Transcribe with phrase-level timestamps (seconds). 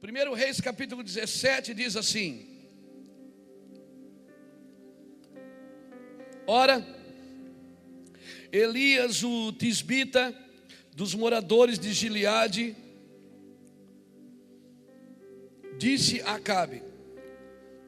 [0.00, 2.46] 1 Reis capítulo 17 diz assim:
[6.46, 6.86] Ora,
[8.52, 10.32] Elias o tisbita
[10.94, 12.76] dos moradores de Gileade
[15.76, 16.80] disse a Acabe: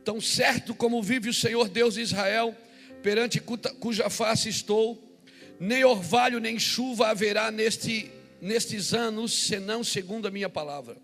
[0.05, 2.57] Tão certo como vive o Senhor Deus de Israel,
[3.05, 3.41] perante
[3.79, 5.01] cuja face estou,
[5.61, 10.97] nem orvalho nem chuva haverá neste, nestes anos, senão segundo a minha palavra.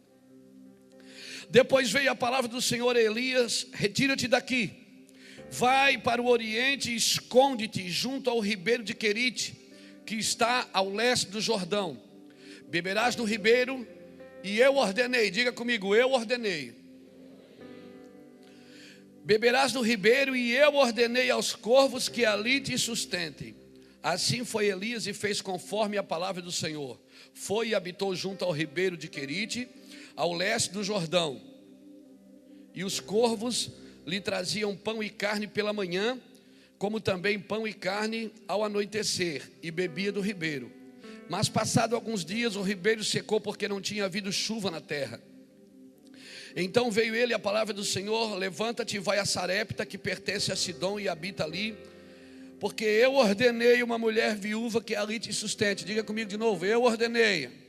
[1.51, 4.73] Depois veio a palavra do Senhor a Elias: Retira-te daqui,
[5.51, 9.57] vai para o oriente e esconde-te junto ao ribeiro de Querite,
[10.05, 12.01] que está ao leste do Jordão.
[12.69, 13.87] Beberás do ribeiro,
[14.43, 16.75] e eu ordenei, diga comigo, eu ordenei.
[19.25, 23.57] Beberás do ribeiro, e eu ordenei aos corvos que ali te sustentem.
[24.03, 27.01] Assim foi Elias e fez conforme a palavra do Senhor.
[27.35, 29.69] Foi e habitou junto ao ribeiro de Querite
[30.17, 31.41] ao leste do Jordão.
[32.75, 33.71] E os corvos
[34.07, 36.19] lhe traziam pão e carne pela manhã,
[36.79, 40.73] como também pão e carne ao anoitecer, e bebia do ribeiro.
[41.29, 45.21] Mas passado alguns dias o ribeiro secou porque não tinha havido chuva na terra.
[46.55, 50.57] Então veio ele a palavra do Senhor: Levanta-te e vai a Sarepta, que pertence a
[50.57, 51.77] Sidom e habita ali,
[52.61, 55.85] porque eu ordenei uma mulher viúva que ali te sustente.
[55.85, 57.66] Diga comigo de novo: Eu ordenei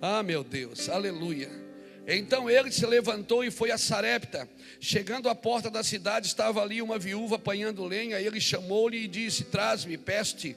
[0.00, 1.64] ah, meu Deus, aleluia.
[2.06, 4.48] Então ele se levantou e foi a Sarepta.
[4.78, 8.20] Chegando à porta da cidade, estava ali uma viúva apanhando lenha.
[8.20, 10.54] Ele chamou-lhe e disse: Traz-me, peste,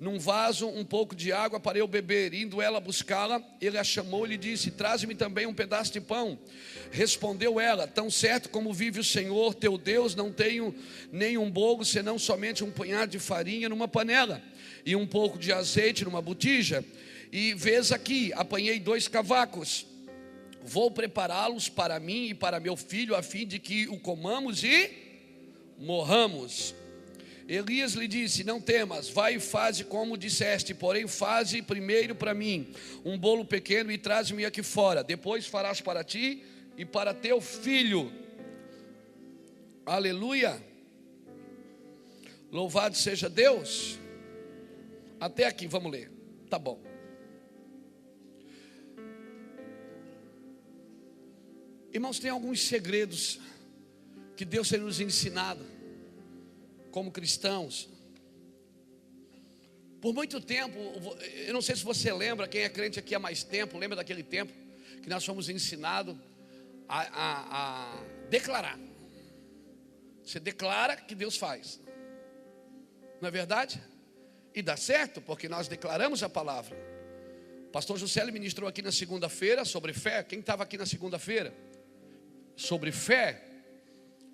[0.00, 2.34] num vaso um pouco de água para eu beber.
[2.34, 6.36] Indo ela buscá-la, ele a chamou e disse: Traz-me também um pedaço de pão.
[6.90, 10.74] Respondeu ela: Tão certo como vive o Senhor teu Deus, não tenho
[11.12, 14.42] nenhum bolo, senão somente um punhado de farinha numa panela
[14.84, 16.84] e um pouco de azeite numa botija.
[17.32, 19.86] E vês aqui, apanhei dois cavacos.
[20.62, 24.90] Vou prepará-los para mim e para meu filho, a fim de que o comamos e
[25.78, 26.74] morramos.
[27.48, 32.72] Elias lhe disse: Não temas, vai e faze como disseste, porém faze primeiro para mim
[33.02, 35.02] um bolo pequeno e traz-me aqui fora.
[35.02, 36.44] Depois farás para ti
[36.76, 38.12] e para teu filho.
[39.86, 40.62] Aleluia.
[42.50, 43.98] Louvado seja Deus.
[45.18, 46.10] Até aqui, vamos ler.
[46.50, 46.91] Tá bom.
[51.92, 53.38] Irmãos, tem alguns segredos
[54.34, 55.62] que Deus tem nos ensinado
[56.90, 57.86] como cristãos.
[60.00, 60.78] Por muito tempo,
[61.46, 64.22] eu não sei se você lembra, quem é crente aqui há mais tempo, lembra daquele
[64.22, 64.52] tempo
[65.02, 66.16] que nós fomos ensinados
[66.88, 68.78] a, a, a declarar.
[70.24, 71.78] Você declara que Deus faz,
[73.20, 73.82] não é verdade?
[74.54, 76.74] E dá certo, porque nós declaramos a palavra.
[77.70, 80.22] Pastor José ministrou aqui na segunda-feira sobre fé.
[80.22, 81.54] Quem estava aqui na segunda-feira?
[82.56, 83.42] Sobre fé.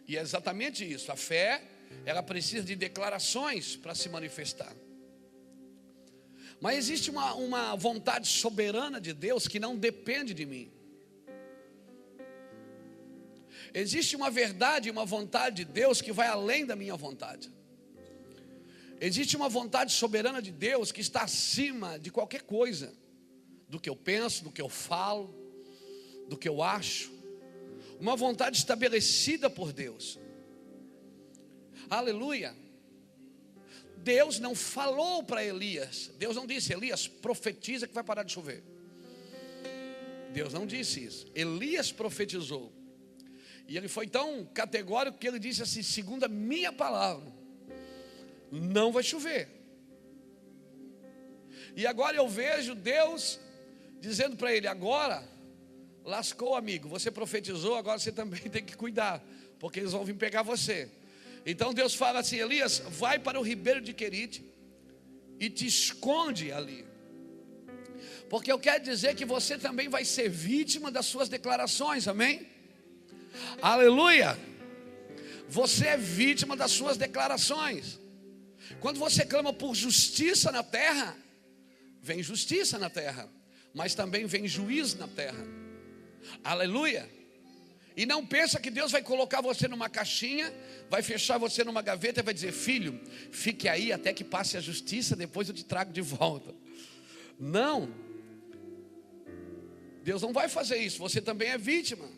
[0.06, 1.12] E é exatamente isso.
[1.12, 1.62] A fé,
[2.05, 4.75] ela precisa de declarações para se manifestar.
[6.61, 10.73] Mas existe uma, uma vontade soberana de Deus que não depende de mim.
[13.73, 17.53] Existe uma verdade, uma vontade de Deus que vai além da minha vontade.
[19.00, 22.93] Existe uma vontade soberana de Deus que está acima de qualquer coisa,
[23.69, 25.33] do que eu penso, do que eu falo,
[26.29, 27.18] do que eu acho
[28.00, 30.19] uma vontade estabelecida por Deus.
[31.91, 32.54] Aleluia.
[33.97, 38.62] Deus não falou para Elias, Deus não disse, Elias, profetiza que vai parar de chover.
[40.32, 41.26] Deus não disse isso.
[41.34, 42.72] Elias profetizou.
[43.66, 47.31] E ele foi tão categórico que ele disse assim: segundo a minha palavra,
[48.50, 49.48] não vai chover.
[51.76, 53.38] E agora eu vejo Deus
[54.00, 55.22] dizendo para ele: agora
[56.08, 56.88] lascou, amigo.
[56.88, 59.22] Você profetizou, agora você também tem que cuidar,
[59.60, 60.91] porque eles vão vir pegar você.
[61.46, 64.44] Então Deus fala assim: Elias, vai para o ribeiro de Querite
[65.38, 66.84] e te esconde ali.
[68.28, 72.46] Porque eu quero dizer que você também vai ser vítima das suas declarações, amém?
[73.62, 74.38] Aleluia!
[75.49, 77.99] Você é vítima das suas declarações.
[78.81, 81.16] Quando você clama por justiça na terra,
[82.02, 83.31] vem justiça na terra,
[83.72, 85.43] mas também vem juízo na terra.
[86.43, 87.09] Aleluia.
[87.97, 90.53] E não pensa que Deus vai colocar você numa caixinha,
[90.88, 93.00] vai fechar você numa gaveta e vai dizer: "Filho,
[93.32, 96.55] fique aí até que passe a justiça, depois eu te trago de volta".
[97.38, 97.93] Não.
[100.05, 102.09] Deus não vai fazer isso, você também é vítima.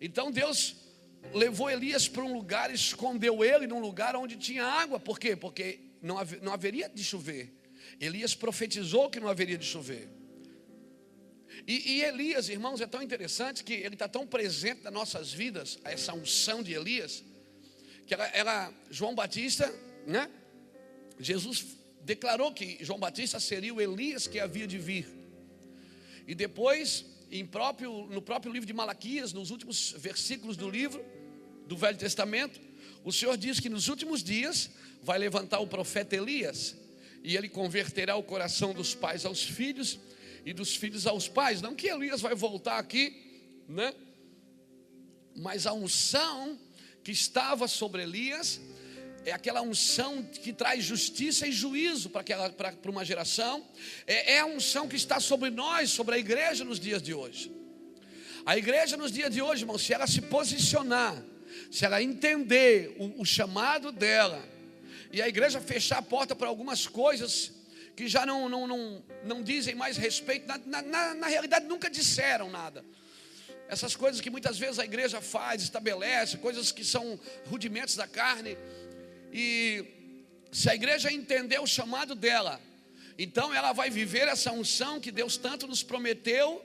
[0.00, 0.76] Então Deus
[1.32, 5.00] levou Elias para um lugar, escondeu ele num lugar onde tinha água.
[5.00, 5.34] Por quê?
[5.34, 6.18] Porque não,
[6.52, 7.52] haveria de chover.
[8.00, 10.08] Elias profetizou que não haveria de chover.
[11.68, 15.78] E, e Elias, irmãos, é tão interessante que ele está tão presente nas nossas vidas,
[15.84, 17.22] essa unção de Elias,
[18.06, 19.70] que ela, ela, João Batista,
[20.06, 20.30] né?
[21.20, 21.66] Jesus
[22.00, 25.06] declarou que João Batista seria o Elias que havia de vir.
[26.26, 27.04] E depois,
[27.50, 31.04] próprio, no próprio livro de Malaquias, nos últimos versículos do livro
[31.66, 32.58] do Velho Testamento,
[33.04, 34.70] o Senhor diz que nos últimos dias
[35.02, 36.74] vai levantar o profeta Elias,
[37.22, 40.00] e ele converterá o coração dos pais aos filhos
[40.48, 41.60] e dos filhos aos pais.
[41.60, 43.14] Não que Elias vai voltar aqui,
[43.68, 43.92] né?
[45.36, 46.58] Mas a unção
[47.04, 48.58] que estava sobre Elias
[49.26, 53.62] é aquela unção que traz justiça e juízo para, aquela, para, para uma geração,
[54.06, 57.52] é, é a unção que está sobre nós, sobre a igreja nos dias de hoje.
[58.46, 61.22] A igreja nos dias de hoje, irmão, se ela se posicionar,
[61.70, 64.42] se ela entender o, o chamado dela,
[65.12, 67.57] e a igreja fechar a porta para algumas coisas
[67.98, 72.48] que já não, não, não, não dizem mais respeito, na, na, na realidade nunca disseram
[72.48, 72.84] nada.
[73.68, 78.56] Essas coisas que muitas vezes a igreja faz, estabelece, coisas que são rudimentos da carne.
[79.32, 79.84] E
[80.52, 82.60] se a igreja entender o chamado dela,
[83.18, 86.64] então ela vai viver essa unção que Deus tanto nos prometeu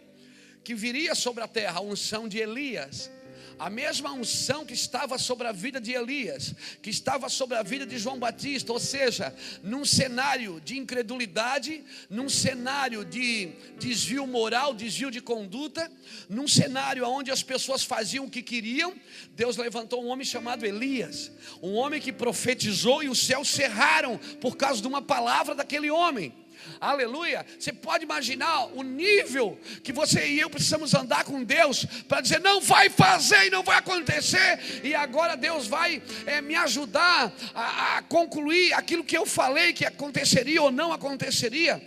[0.64, 3.10] que viria sobre a terra, a unção de Elias
[3.58, 7.86] a mesma unção que estava sobre a vida de Elias, que estava sobre a vida
[7.86, 9.34] de João Batista, ou seja,
[9.64, 15.92] num cenário de incredulidade, num cenário de desvio moral, desvio de conduta,
[16.30, 18.94] num cenário onde as pessoas faziam o que queriam,
[19.36, 24.58] Deus levantou um homem chamado Elias, um homem que profetizou e os céus cerraram por
[24.58, 26.43] causa de uma palavra daquele homem.
[26.80, 27.46] Aleluia.
[27.58, 32.40] Você pode imaginar o nível que você e eu precisamos andar com Deus para dizer:
[32.40, 37.98] não vai fazer e não vai acontecer, e agora Deus vai é, me ajudar a,
[37.98, 41.82] a concluir aquilo que eu falei que aconteceria ou não aconteceria.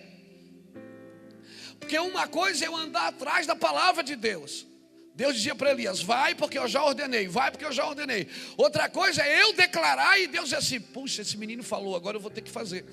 [1.79, 4.67] Porque uma coisa é eu andar atrás da palavra de Deus.
[5.17, 8.29] Deus dizia para Elias: Vai porque eu já ordenei, vai porque eu já ordenei.
[8.57, 12.21] Outra coisa é eu declarar e Deus diz assim: Puxa, esse menino falou, agora eu
[12.21, 12.85] vou ter que fazer.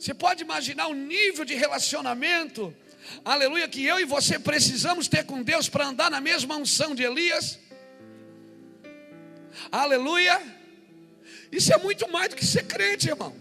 [0.00, 2.74] Você pode imaginar o nível de relacionamento,
[3.22, 7.02] aleluia, que eu e você precisamos ter com Deus para andar na mesma unção de
[7.02, 7.58] Elias?
[9.70, 10.40] Aleluia.
[11.52, 13.36] Isso é muito mais do que ser crente, irmão.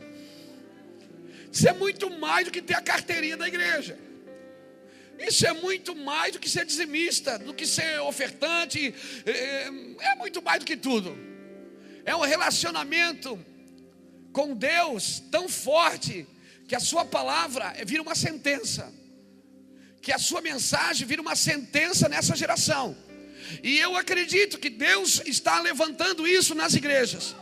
[1.50, 3.97] Isso é muito mais do que ter a carteirinha da igreja.
[5.17, 8.94] Isso é muito mais do que ser dizimista, do que ser ofertante.
[9.25, 11.17] É, é muito mais do que tudo.
[12.03, 13.39] É um relacionamento
[14.33, 16.27] com Deus tão forte
[16.69, 18.94] que a sua palavra vira uma sentença,
[20.04, 22.95] que a sua mensagem vira uma sentença nessa geração.
[23.63, 27.36] E eu acredito que Deus está levantando isso nas igrejas.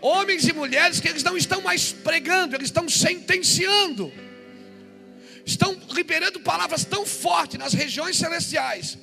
[0.00, 4.12] Homens e mulheres que eles não estão mais pregando, eles estão sentenciando.
[5.46, 8.98] Estão liberando palavras tão fortes nas regiões celestiais,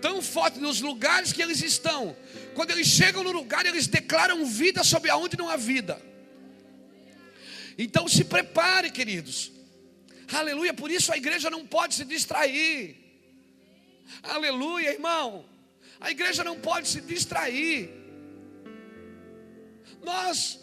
[0.00, 2.16] tão fortes nos lugares que eles estão.
[2.54, 6.11] Quando eles chegam no lugar, eles declaram vida sobre aonde não há vida.
[7.78, 9.52] Então se prepare, queridos.
[10.32, 12.96] Aleluia, por isso a igreja não pode se distrair.
[14.22, 15.44] Aleluia, irmão.
[16.00, 17.90] A igreja não pode se distrair.
[20.02, 20.58] Nós,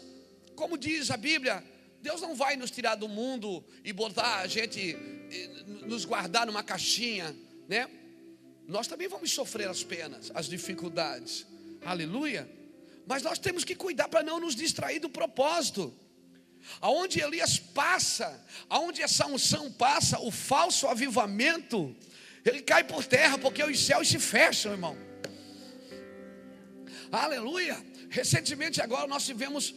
[0.54, 1.64] como diz a Bíblia,
[2.02, 4.96] Deus não vai nos tirar do mundo e botar a gente,
[5.86, 7.34] nos guardar numa caixinha,
[7.68, 7.88] né?
[8.66, 11.46] Nós também vamos sofrer as penas, as dificuldades.
[11.84, 12.48] Aleluia.
[13.06, 15.92] Mas nós temos que cuidar para não nos distrair do propósito.
[16.80, 21.94] Aonde Elias passa, aonde essa unção passa, o falso avivamento,
[22.44, 24.96] ele cai por terra, porque os céus se fecham, irmão.
[27.10, 27.76] Aleluia.
[28.08, 29.74] Recentemente agora nós tivemos,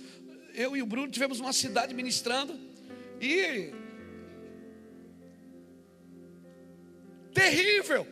[0.54, 2.60] eu e o Bruno tivemos uma cidade ministrando
[3.20, 3.74] e
[7.34, 8.08] terrível.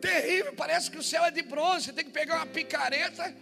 [0.00, 3.34] Terrível, parece que o céu é de bronze, tem que pegar uma picareta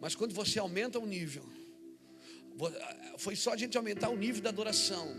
[0.00, 1.44] mas quando você aumenta o nível,
[3.18, 5.14] foi só a gente aumentar o nível da adoração,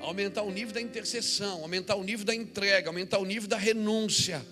[0.00, 4.44] aumentar o nível da intercessão, aumentar o nível da entrega, aumentar o nível da renúncia.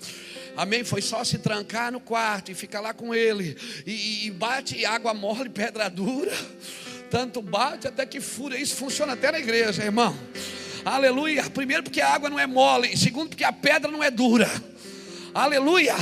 [0.57, 0.85] Amém?
[0.85, 3.57] Foi só se trancar no quarto e ficar lá com ele.
[3.87, 6.33] E, e bate água mole, pedra dura.
[7.11, 8.59] Tanto bate até que fura.
[8.59, 10.17] Isso funciona até na igreja, irmão.
[10.85, 11.49] Aleluia.
[11.51, 12.97] Primeiro, porque a água não é mole.
[12.97, 14.49] Segundo, porque a pedra não é dura.
[15.35, 15.95] Aleluia.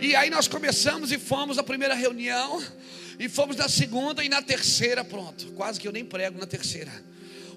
[0.00, 2.62] E aí nós começamos e fomos à primeira reunião.
[3.18, 5.46] E fomos na segunda e na terceira, pronto.
[5.52, 6.92] Quase que eu nem prego na terceira.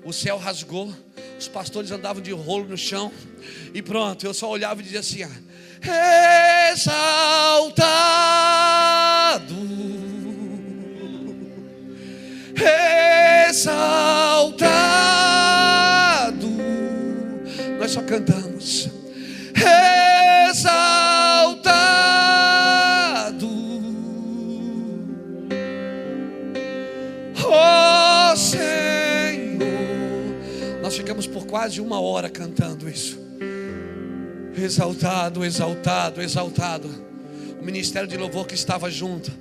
[0.03, 0.93] O céu rasgou,
[1.37, 3.11] os pastores andavam de rolo no chão,
[3.73, 7.75] e pronto, eu só olhava e dizia assim: ah, exaltado,
[13.49, 14.09] exaltado.
[17.77, 18.89] Nós só cantamos,
[20.49, 20.98] exaltado.
[30.89, 33.19] Nós ficamos por quase uma hora cantando isso.
[34.57, 36.89] Exaltado, exaltado, exaltado.
[37.61, 39.31] O ministério de louvor que estava junto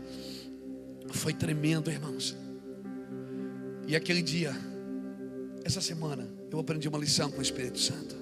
[1.08, 2.36] foi tremendo, irmãos.
[3.86, 4.54] E aquele dia,
[5.64, 8.14] essa semana, eu aprendi uma lição com o Espírito Santo.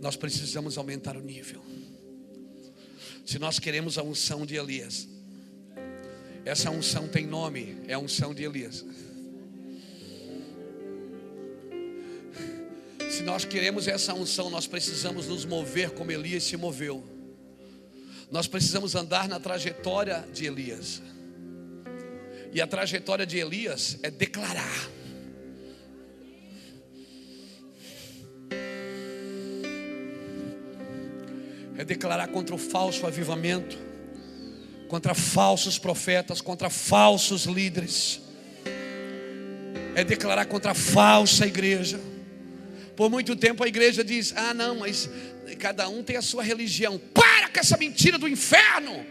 [0.00, 1.60] Nós precisamos aumentar o nível.
[3.24, 5.08] Se nós queremos a unção de Elias,
[6.44, 8.84] essa unção tem nome, é a unção de Elias.
[13.16, 17.02] Se nós queremos essa unção, nós precisamos nos mover como Elias se moveu.
[18.30, 21.00] Nós precisamos andar na trajetória de Elias.
[22.52, 24.90] E a trajetória de Elias é declarar.
[31.78, 33.78] é declarar contra o falso avivamento,
[34.88, 38.20] contra falsos profetas, contra falsos líderes,
[39.94, 42.00] é declarar contra a falsa igreja.
[42.96, 45.08] Por muito tempo a igreja diz: ah, não, mas
[45.58, 46.98] cada um tem a sua religião.
[46.98, 49.06] Para com essa mentira do inferno.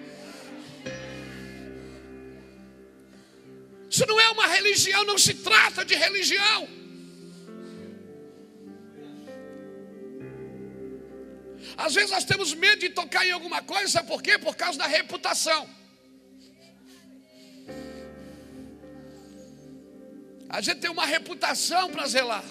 [3.90, 6.68] Isso não é uma religião, não se trata de religião.
[11.78, 14.38] Às vezes nós temos medo de tocar em alguma coisa, sabe por quê?
[14.40, 15.70] Por causa da reputação.
[20.50, 22.44] A gente tem uma reputação para zelar.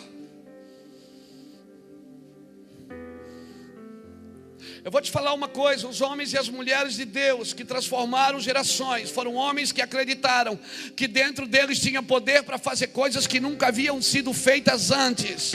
[4.84, 8.38] Eu vou te falar uma coisa: os homens e as mulheres de Deus que transformaram
[8.38, 10.60] gerações foram homens que acreditaram
[10.94, 15.54] que dentro deles tinha poder para fazer coisas que nunca haviam sido feitas antes.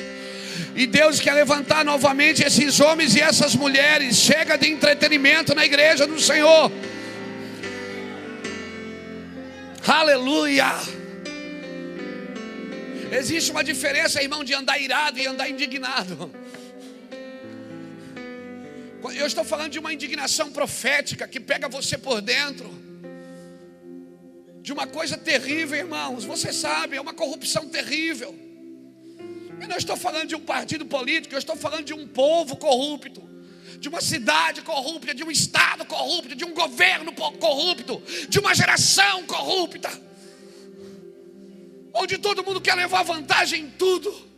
[0.76, 4.18] E Deus quer levantar novamente esses homens e essas mulheres.
[4.18, 6.72] Chega de entretenimento na igreja do Senhor.
[9.88, 10.74] Aleluia.
[13.12, 16.32] Existe uma diferença, irmão, de andar irado e andar indignado.
[19.02, 22.70] Eu estou falando de uma indignação profética que pega você por dentro.
[24.62, 26.26] De uma coisa terrível, irmãos.
[26.26, 28.38] Você sabe, é uma corrupção terrível.
[29.62, 33.22] Eu não estou falando de um partido político, eu estou falando de um povo corrupto,
[33.80, 39.26] de uma cidade corrupta, de um estado corrupto, de um governo corrupto, de uma geração
[39.26, 39.90] corrupta,
[41.94, 44.29] onde todo mundo quer levar vantagem em tudo.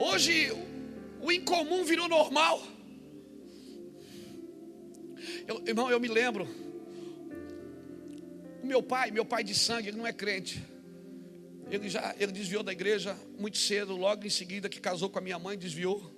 [0.00, 0.50] Hoje
[1.20, 2.66] o incomum virou normal.
[5.46, 6.48] Eu, irmão, eu me lembro
[8.62, 10.64] o meu pai, meu pai de sangue, ele não é crente.
[11.70, 15.22] Ele já ele desviou da igreja muito cedo, logo em seguida que casou com a
[15.22, 16.10] minha mãe, desviou.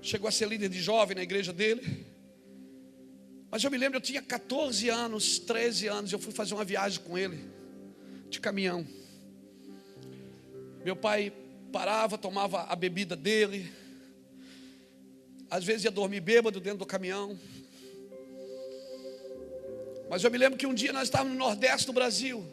[0.00, 2.06] Chegou a ser líder de jovem na igreja dele.
[3.50, 7.00] Mas eu me lembro, eu tinha 14 anos, 13 anos, eu fui fazer uma viagem
[7.00, 7.38] com ele,
[8.30, 8.86] de caminhão.
[10.84, 11.32] Meu pai
[11.72, 13.72] parava, tomava a bebida dele.
[15.50, 17.38] Às vezes ia dormir bêbado dentro do caminhão.
[20.08, 22.46] Mas eu me lembro que um dia nós estávamos no Nordeste do Brasil.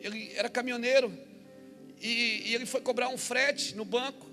[0.00, 1.12] Ele era caminhoneiro.
[2.00, 4.26] E, e ele foi cobrar um frete no banco.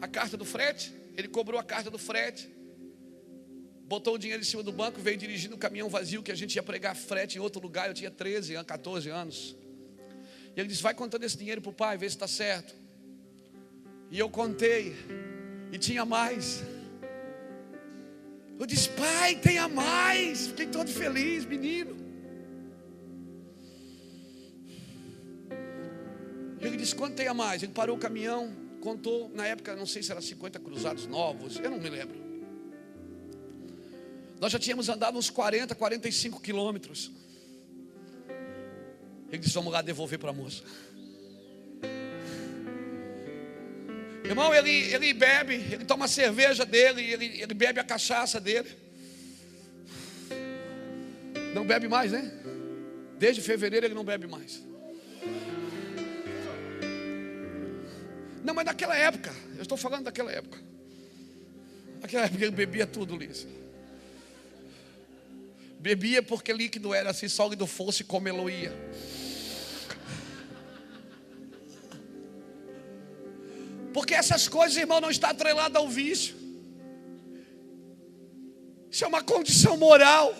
[0.00, 0.92] A carta do frete.
[1.16, 2.48] Ele cobrou a carta do frete.
[3.84, 5.00] Botou o dinheiro em cima do banco.
[5.00, 6.22] Veio dirigindo o caminhão vazio.
[6.22, 7.88] Que a gente ia pregar frete em outro lugar.
[7.88, 9.54] Eu tinha 13, 14 anos.
[10.56, 12.74] E ele disse: Vai contando esse dinheiro para o pai, vê se está certo.
[14.10, 14.96] E eu contei.
[15.70, 16.62] E tinha mais.
[18.58, 20.48] Eu disse, pai, tenha mais.
[20.48, 21.96] Fiquei todo feliz, menino.
[26.60, 27.62] Ele disse, quanto tenha mais?
[27.62, 31.70] Ele parou o caminhão, contou, na época, não sei se era 50 cruzados novos, eu
[31.70, 32.18] não me lembro.
[34.40, 37.12] Nós já tínhamos andado uns 40, 45 quilômetros.
[39.28, 40.62] Ele disse, vamos lá devolver para a moça.
[44.28, 48.68] Irmão, ele, ele bebe, ele toma a cerveja dele, ele, ele bebe a cachaça dele.
[51.54, 52.30] Não bebe mais, né?
[53.18, 54.62] Desde fevereiro ele não bebe mais.
[58.44, 60.58] Não, mas naquela época, eu estou falando daquela época.
[62.02, 63.46] Naquela época ele bebia tudo, Liz.
[65.80, 68.72] Bebia porque líquido era, se sólido fosse, como ele ia.
[73.98, 76.36] Porque essas coisas, irmão, não está atrelada ao vício.
[78.90, 80.34] Isso é uma condição moral.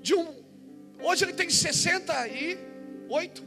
[0.00, 0.26] De um,
[1.00, 2.72] hoje ele tem 68
[3.12, 3.42] 68.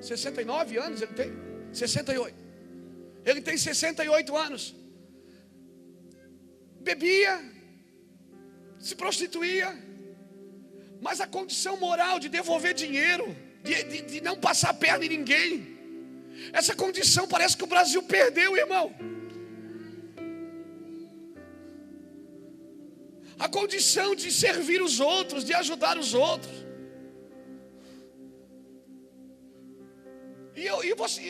[0.00, 1.32] 69 anos ele tem.
[1.72, 2.36] 68.
[3.24, 4.74] Ele tem 68 anos.
[6.80, 7.40] Bebia,
[8.78, 9.74] se prostituía,
[11.00, 15.71] mas a condição moral de devolver dinheiro, de, de, de não passar perna em ninguém,
[16.52, 18.94] essa condição parece que o Brasil perdeu, irmão.
[23.38, 26.52] A condição de servir os outros, de ajudar os outros.
[30.54, 30.80] E eu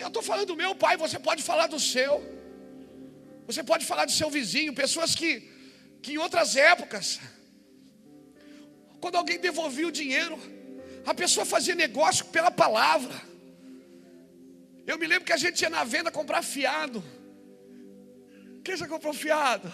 [0.08, 2.14] estou falando do meu pai, você pode falar do seu.
[3.46, 5.30] Você pode falar do seu vizinho, pessoas que,
[6.02, 7.20] que em outras épocas,
[9.00, 10.38] quando alguém devolvia o dinheiro,
[11.04, 13.31] a pessoa fazia negócio pela palavra.
[14.86, 17.02] Eu me lembro que a gente ia na venda comprar fiado.
[18.64, 19.72] Quem já comprou fiado?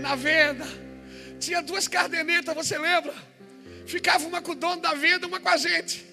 [0.00, 0.64] Na venda.
[1.38, 3.14] Tinha duas cardenetas, você lembra?
[3.86, 6.04] Ficava uma com o dono da venda, uma com a gente.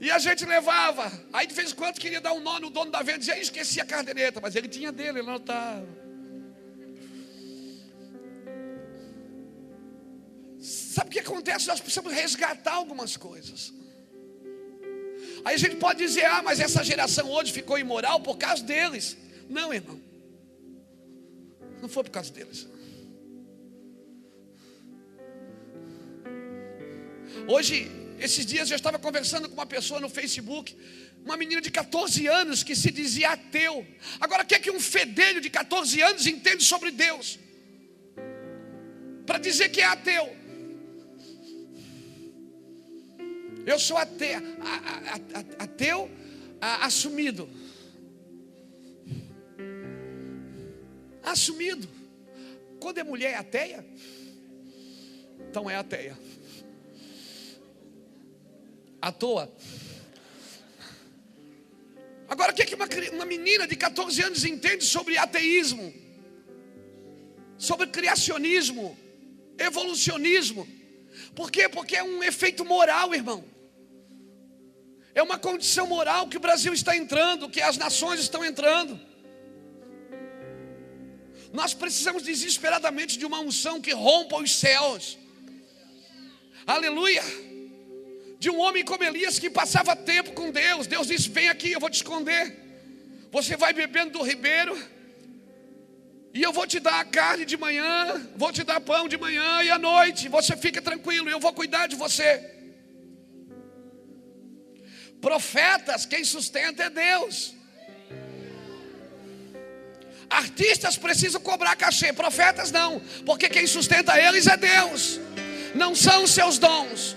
[0.00, 1.10] E a gente levava.
[1.32, 3.80] Aí de vez em quando queria dar um nó no dono da venda, dizia, esqueci
[3.80, 5.42] a caderneta, mas ele tinha dele, ele não.
[10.60, 11.68] Sabe o que acontece?
[11.68, 13.72] Nós precisamos resgatar algumas coisas.
[15.44, 19.16] Aí a gente pode dizer, ah, mas essa geração hoje ficou imoral por causa deles.
[19.48, 20.00] Não, irmão.
[21.80, 22.66] Não foi por causa deles.
[27.46, 30.76] Hoje esses dias eu estava conversando com uma pessoa no Facebook,
[31.24, 33.86] uma menina de 14 anos que se dizia ateu.
[34.20, 37.38] Agora, o que é que um fedelho de 14 anos entende sobre Deus?
[39.24, 40.36] Para dizer que é ateu.
[43.68, 44.40] Eu sou ateu,
[46.58, 47.46] assumido.
[51.22, 51.86] Assumido.
[52.80, 53.84] Quando é mulher é ateia,
[55.50, 56.18] então é ateia
[59.02, 59.54] à toa.
[62.26, 65.92] Agora, o que, é que uma, uma menina de 14 anos entende sobre ateísmo,
[67.58, 68.96] sobre criacionismo,
[69.58, 70.66] evolucionismo?
[71.34, 71.68] Por quê?
[71.68, 73.57] Porque é um efeito moral, irmão.
[75.18, 78.92] É uma condição moral que o Brasil está entrando, que as nações estão entrando.
[81.52, 85.18] Nós precisamos desesperadamente de uma unção que rompa os céus.
[86.64, 87.24] Aleluia
[88.38, 90.86] de um homem como Elias que passava tempo com Deus.
[90.86, 92.56] Deus disse: Vem aqui, eu vou te esconder.
[93.32, 94.80] Você vai bebendo do ribeiro,
[96.32, 99.64] e eu vou te dar a carne de manhã, vou te dar pão de manhã
[99.64, 100.28] e à noite.
[100.28, 102.57] Você fica tranquilo, eu vou cuidar de você.
[105.20, 107.54] Profetas, quem sustenta é Deus.
[110.30, 115.18] Artistas precisam cobrar cachê, profetas não, porque quem sustenta eles é Deus,
[115.74, 117.16] não são seus dons.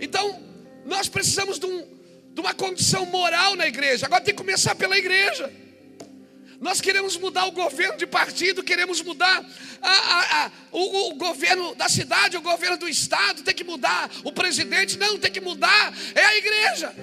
[0.00, 0.42] Então,
[0.84, 1.86] nós precisamos de, um,
[2.32, 4.06] de uma condição moral na igreja.
[4.06, 5.52] Agora tem que começar pela igreja.
[6.62, 9.44] Nós queremos mudar o governo de partido, queremos mudar
[9.82, 14.08] a, a, a, o, o, governo da cidade, o governo do estado, tem que mudar
[14.22, 14.96] o presidente.
[14.96, 16.94] Não, tem que mudar, é a igreja.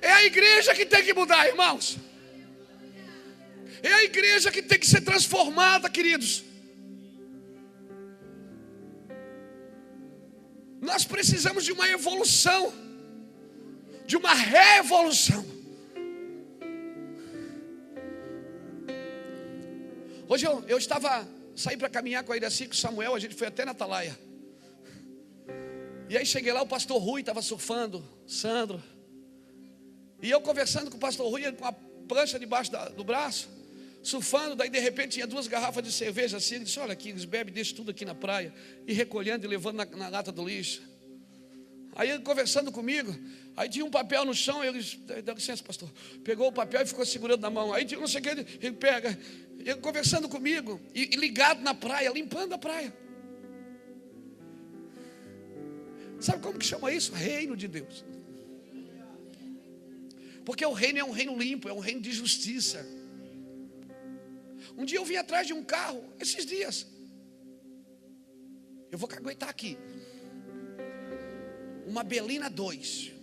[0.00, 1.98] É a igreja que tem que mudar, irmãos.
[3.82, 6.44] É a igreja que tem que ser transformada, queridos.
[10.80, 12.72] Nós precisamos de uma evolução,
[14.06, 15.57] de uma revolução.
[20.28, 23.34] Hoje eu, eu estava, saí para caminhar com a Iraci, com o Samuel, a gente
[23.34, 24.18] foi até na Atalaia.
[26.08, 28.82] E aí cheguei lá, o pastor Rui estava surfando, Sandro.
[30.22, 33.48] E eu conversando com o pastor Rui, com a prancha debaixo da, do braço
[34.02, 37.24] surfando, daí de repente tinha duas garrafas de cerveja assim, ele disse, olha aqui, eles
[37.24, 38.54] bebem, deixam tudo aqui na praia,
[38.86, 40.82] e recolhendo e levando na, na lata do lixo.
[41.94, 43.14] Aí ele conversando comigo,
[43.58, 44.80] aí tinha um papel no chão, ele
[45.24, 45.90] dá licença, pastor,
[46.22, 48.72] pegou o papel e ficou segurando na mão, aí tinha não sei o que, ele,
[48.72, 49.18] pega,
[49.58, 52.96] ele conversando comigo, e, e ligado na praia, limpando a praia.
[56.20, 57.12] Sabe como que chama isso?
[57.12, 58.04] Reino de Deus.
[60.44, 62.86] Porque o reino é um reino limpo, é um reino de justiça.
[64.76, 66.86] Um dia eu vim atrás de um carro, esses dias.
[68.90, 69.76] Eu vou aguentar aqui.
[71.86, 73.17] Uma Belina 2.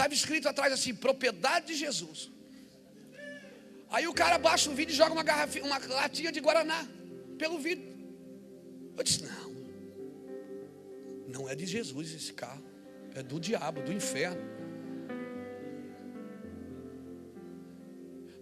[0.00, 2.30] Estava escrito atrás assim: propriedade de Jesus.
[3.90, 6.88] Aí o cara baixa o vídeo e joga uma garrafinha, uma latinha de Guaraná
[7.36, 7.84] pelo vidro.
[8.96, 9.50] Eu disse: não,
[11.28, 12.64] não é de Jesus esse carro,
[13.14, 14.40] é do diabo, do inferno.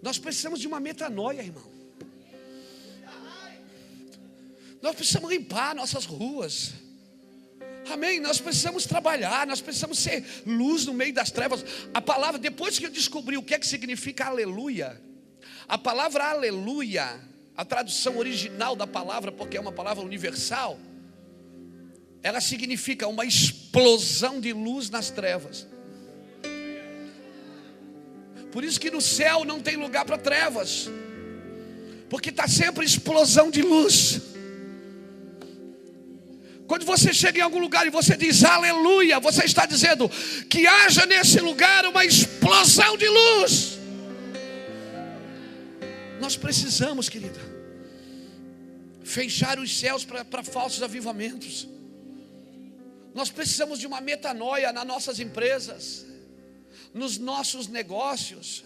[0.01, 1.73] Nós precisamos de uma metanoia, irmão.
[4.81, 6.75] Nós precisamos limpar nossas ruas.
[7.91, 8.21] Amém?
[8.21, 11.65] Nós precisamos trabalhar, nós precisamos ser luz no meio das trevas.
[11.93, 15.01] A palavra, depois que eu descobri o que é que significa aleluia,
[15.67, 17.21] a palavra aleluia,
[17.57, 20.79] a tradução original da palavra, porque é uma palavra universal,
[22.23, 25.67] ela significa uma explosão de luz nas trevas.
[28.53, 30.89] Por isso que no céu não tem lugar para trevas,
[32.09, 34.38] porque está sempre explosão de luz.
[36.69, 40.07] Quando você chega em algum lugar e você diz aleluia, você está dizendo
[40.51, 43.79] que haja nesse lugar uma explosão de luz.
[46.21, 47.41] Nós precisamos, querida,
[49.03, 51.67] fechar os céus para falsos avivamentos.
[53.15, 56.05] Nós precisamos de uma metanoia nas nossas empresas,
[56.93, 58.63] nos nossos negócios.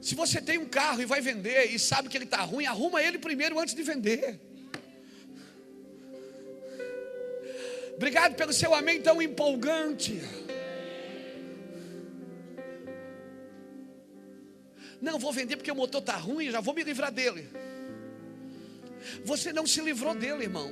[0.00, 3.02] Se você tem um carro e vai vender e sabe que ele está ruim, arruma
[3.02, 4.47] ele primeiro antes de vender.
[7.98, 10.22] Obrigado pelo seu amém tão empolgante.
[15.02, 17.50] Não, vou vender porque o motor está ruim, já vou me livrar dele.
[19.24, 20.70] Você não se livrou dele, irmão.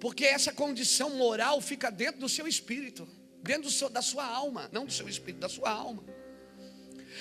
[0.00, 3.06] Porque essa condição moral fica dentro do seu espírito,
[3.42, 6.02] dentro seu, da sua alma, não do seu espírito, da sua alma.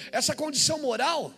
[0.09, 1.33] Essa condição moral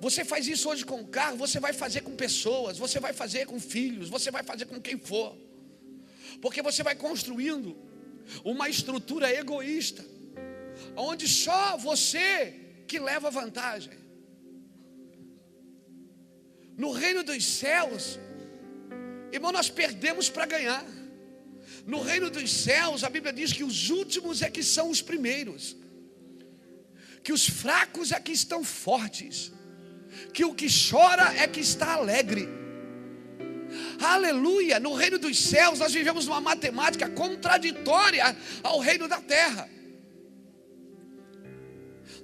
[0.00, 3.46] você faz isso hoje com o carro, você vai fazer com pessoas, você vai fazer
[3.46, 5.36] com filhos, você vai fazer com quem for.
[6.40, 7.76] Porque você vai construindo
[8.44, 10.04] uma estrutura egoísta,
[10.96, 12.54] onde só você
[12.86, 13.98] que leva vantagem.
[16.76, 18.20] No reino dos céus,
[19.32, 20.86] irmão, nós perdemos para ganhar.
[21.84, 25.76] No reino dos céus, a Bíblia diz que os últimos é que são os primeiros,
[27.24, 29.52] que os fracos é que estão fortes
[30.32, 32.48] que o que chora é que está alegre.
[34.00, 34.80] Aleluia!
[34.80, 39.68] No reino dos céus nós vivemos uma matemática contraditória ao reino da terra.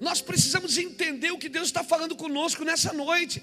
[0.01, 3.43] Nós precisamos entender o que Deus está falando conosco nessa noite.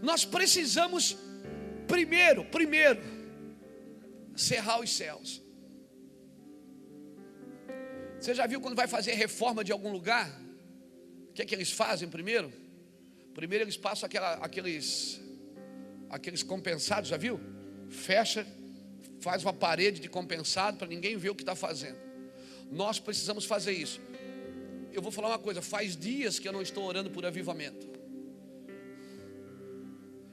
[0.00, 1.16] Nós precisamos,
[1.86, 3.00] primeiro, primeiro,
[4.36, 5.42] cerrar os céus.
[8.20, 10.41] Você já viu quando vai fazer reforma de algum lugar?
[11.32, 12.52] O que é que eles fazem primeiro?
[13.32, 15.18] Primeiro eles passam aquela, aqueles,
[16.10, 17.40] aqueles compensados, já viu?
[17.88, 18.46] Fecha,
[19.18, 21.96] faz uma parede de compensado para ninguém ver o que está fazendo.
[22.70, 23.98] Nós precisamos fazer isso.
[24.92, 27.88] Eu vou falar uma coisa: faz dias que eu não estou orando por avivamento.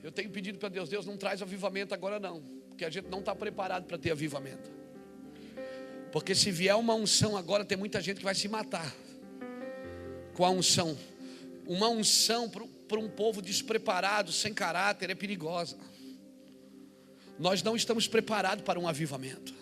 [0.03, 3.19] Eu tenho pedido para Deus, Deus não traz avivamento agora não, porque a gente não
[3.19, 4.69] está preparado para ter avivamento.
[6.11, 8.93] Porque se vier uma unção agora, tem muita gente que vai se matar
[10.39, 10.97] com a unção.
[11.67, 15.77] Uma unção para um povo despreparado, sem caráter, é perigosa.
[17.37, 19.53] Nós não estamos preparados para um avivamento.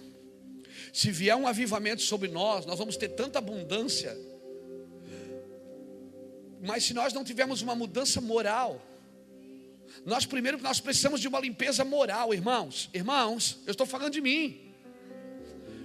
[0.93, 4.15] Se vier um avivamento sobre nós, nós vamos ter tanta abundância.
[6.61, 8.79] Mas se nós não tivermos uma mudança moral,
[10.05, 12.87] nós primeiro nós precisamos de uma limpeza moral, irmãos.
[12.93, 14.75] Irmãos, eu estou falando de mim.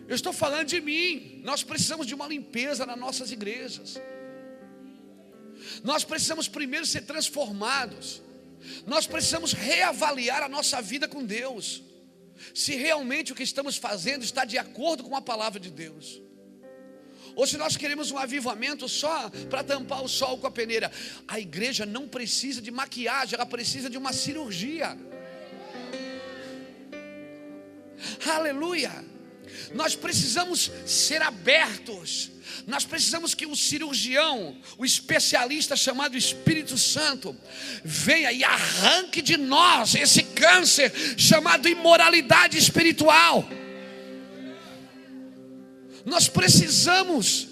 [0.06, 1.40] Eu estou falando de mim.
[1.42, 3.98] Nós precisamos de uma limpeza nas nossas igrejas.
[5.82, 8.22] Nós precisamos primeiro ser transformados.
[8.86, 11.82] Nós precisamos reavaliar a nossa vida com Deus.
[12.54, 16.20] Se realmente o que estamos fazendo está de acordo com a palavra de Deus.
[17.34, 20.92] Ou se nós queremos um avivamento só para tampar o sol com a peneira.
[21.26, 24.98] A igreja não precisa de maquiagem, ela precisa de uma cirurgia.
[28.26, 29.04] Aleluia.
[29.74, 32.31] Nós precisamos ser abertos
[32.66, 37.36] nós precisamos que o cirurgião, o especialista chamado Espírito Santo,
[37.84, 43.48] venha e arranque de nós esse câncer chamado imoralidade espiritual.
[46.04, 47.48] Nós precisamos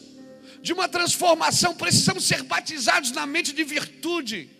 [0.63, 4.60] de uma transformação, precisamos ser batizados na mente de virtude.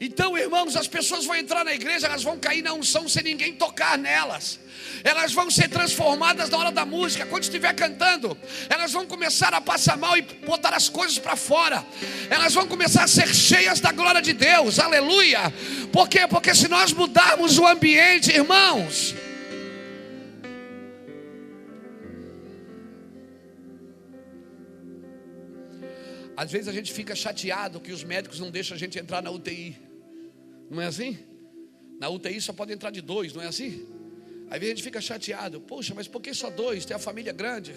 [0.00, 3.54] Então, irmãos, as pessoas vão entrar na igreja, elas vão cair na unção sem ninguém
[3.54, 4.58] tocar nelas.
[5.04, 8.36] Elas vão ser transformadas na hora da música, quando estiver cantando.
[8.68, 11.84] Elas vão começar a passar mal e botar as coisas para fora.
[12.30, 14.78] Elas vão começar a ser cheias da glória de Deus.
[14.78, 15.52] Aleluia.
[15.92, 16.26] Por quê?
[16.28, 19.14] Porque se nós mudarmos o ambiente, irmãos,
[26.36, 29.30] Às vezes a gente fica chateado que os médicos não deixam a gente entrar na
[29.30, 29.76] UTI.
[30.70, 31.18] Não é assim?
[31.98, 33.86] Na UTI só pode entrar de dois, não é assim?
[34.50, 35.60] Aí a gente fica chateado.
[35.60, 36.84] Poxa, mas por que só dois?
[36.84, 37.74] Tem a família grande.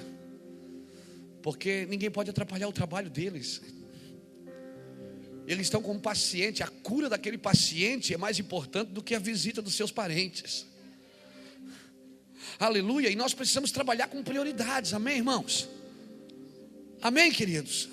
[1.42, 3.62] Porque ninguém pode atrapalhar o trabalho deles.
[5.48, 9.20] Eles estão com um paciente, a cura daquele paciente é mais importante do que a
[9.20, 10.68] visita dos seus parentes.
[12.60, 15.70] Aleluia, e nós precisamos trabalhar com prioridades, amém, irmãos?
[17.02, 17.90] Amém, queridos?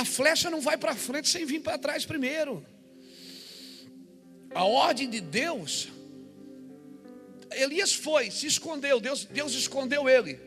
[0.00, 2.64] A flecha não vai para frente sem vir para trás primeiro.
[4.54, 5.88] A ordem de Deus,
[7.50, 10.38] Elias foi, se escondeu, Deus, Deus escondeu ele.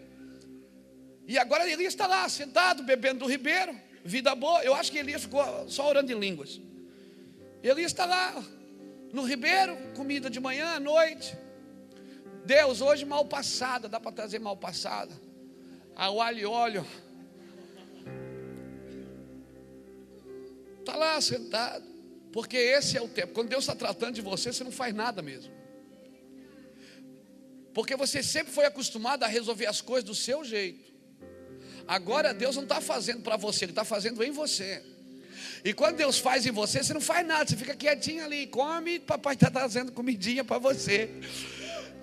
[1.28, 4.64] E agora Elias está lá, sentado, bebendo do ribeiro, vida boa.
[4.64, 6.62] Eu acho que Elias ficou só orando em línguas.
[7.62, 8.42] Elias está lá,
[9.12, 11.38] no ribeiro, comida de manhã, à noite.
[12.46, 15.12] Deus, hoje mal passada, dá para trazer mal passada.
[15.94, 16.88] Ao alho e óleo.
[20.82, 21.86] Está lá sentado.
[22.32, 23.34] Porque esse é o tempo.
[23.34, 25.52] Quando Deus está tratando de você, você não faz nada mesmo.
[27.74, 30.92] Porque você sempre foi acostumado a resolver as coisas do seu jeito.
[31.88, 34.84] Agora Deus não está fazendo para você, Ele está fazendo em você.
[35.64, 39.00] E quando Deus faz em você, você não faz nada, você fica quietinho ali, come,
[39.00, 41.10] papai está trazendo comidinha para você.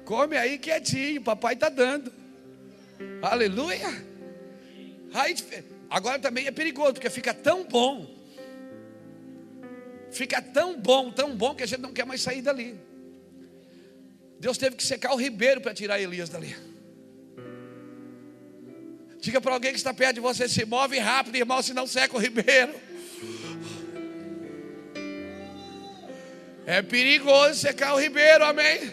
[0.05, 2.13] Come aí quietinho, papai está dando.
[3.23, 3.89] Aleluia.
[5.13, 5.35] Aí,
[5.91, 8.18] agora também é perigoso, porque fica tão bom.
[10.11, 12.79] Fica tão bom, tão bom que a gente não quer mais sair dali.
[14.41, 16.57] Deus teve que secar o ribeiro para tirar Elias dali.
[19.21, 22.21] Diga para alguém que está perto de você: se move rápido, irmão, senão seca o
[22.21, 22.75] ribeiro.
[26.65, 28.93] É perigoso secar o ribeiro, amém?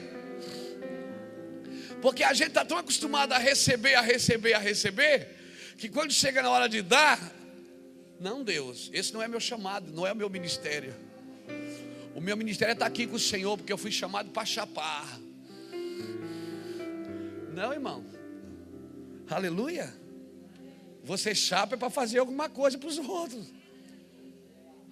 [2.02, 5.28] Porque a gente está tão acostumado a receber, a receber, a receber,
[5.78, 7.20] que quando chega na hora de dar,
[8.20, 10.94] não, Deus, esse não é meu chamado, não é o meu ministério.
[12.16, 15.20] O meu ministério é estar aqui com o Senhor, porque eu fui chamado para chapar.
[17.54, 18.06] Não, irmão.
[19.30, 19.94] Aleluia.
[21.04, 23.48] Você chapa é para fazer alguma coisa para os outros.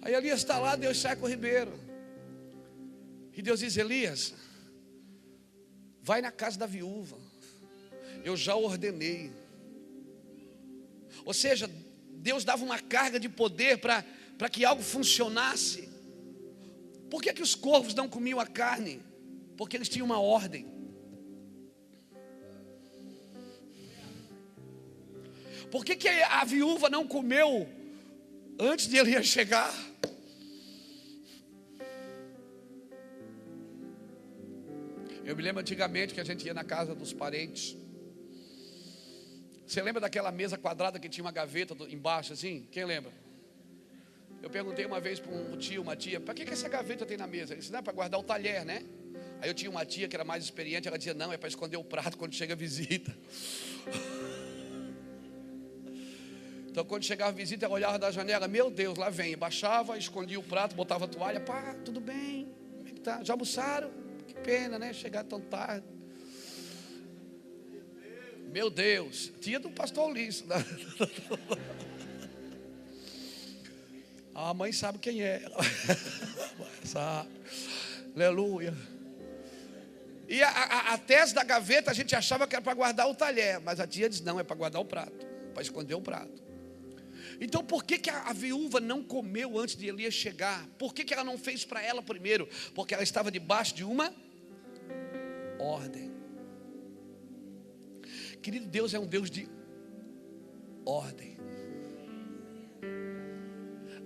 [0.02, 1.72] Aí Elias está lá, Deus sai com o ribeiro.
[3.32, 4.34] E Deus diz: Elias,
[6.00, 7.18] vai na casa da viúva.
[8.22, 9.32] Eu já ordenei.
[11.24, 11.70] Ou seja,
[12.24, 15.90] Deus dava uma carga de poder para que algo funcionasse.
[17.10, 19.02] Por que, que os corvos não comiam a carne?
[19.58, 20.66] Porque eles tinham uma ordem.
[25.70, 27.68] Por que, que a viúva não comeu
[28.58, 29.74] antes de Elias chegar?
[35.26, 37.83] Eu me lembro antigamente que a gente ia na casa dos parentes.
[39.66, 42.68] Você lembra daquela mesa quadrada que tinha uma gaveta embaixo assim?
[42.70, 43.12] Quem lembra?
[44.42, 47.16] Eu perguntei uma vez para um tio, uma tia, para que, que essa gaveta tem
[47.16, 47.54] na mesa?
[47.54, 48.84] Ele disse, não, é para guardar o talher, né?
[49.40, 51.78] Aí eu tinha uma tia que era mais experiente, ela dizia, não, é para esconder
[51.78, 53.16] o prato quando chega a visita.
[56.74, 59.36] Então, quando chegava a visita, ela olhava da janela, meu Deus, lá vem.
[59.36, 63.22] Baixava, escondia o prato, botava a toalha, pá, tudo bem, como é que tá?
[63.22, 63.92] Já almoçaram?
[64.26, 64.92] Que pena, né?
[64.92, 65.86] Chegar tão tarde.
[68.54, 70.46] Meu Deus, tia do pastor Ulisses.
[70.46, 70.54] Né?
[74.32, 75.42] A mãe sabe quem é.
[76.86, 77.30] sabe.
[78.14, 78.72] Aleluia.
[80.28, 83.14] E a, a, a, tese da gaveta a gente achava que era para guardar o
[83.16, 86.40] talher, mas a tia diz: não, é para guardar o prato, para esconder o prato.
[87.40, 90.64] Então por que, que a, a viúva não comeu antes de Elias chegar?
[90.78, 92.48] Por que, que ela não fez para ela primeiro?
[92.72, 94.14] Porque ela estava debaixo de uma
[95.58, 96.13] ordem.
[98.44, 99.48] Querido, Deus é um Deus de
[100.84, 101.38] ordem.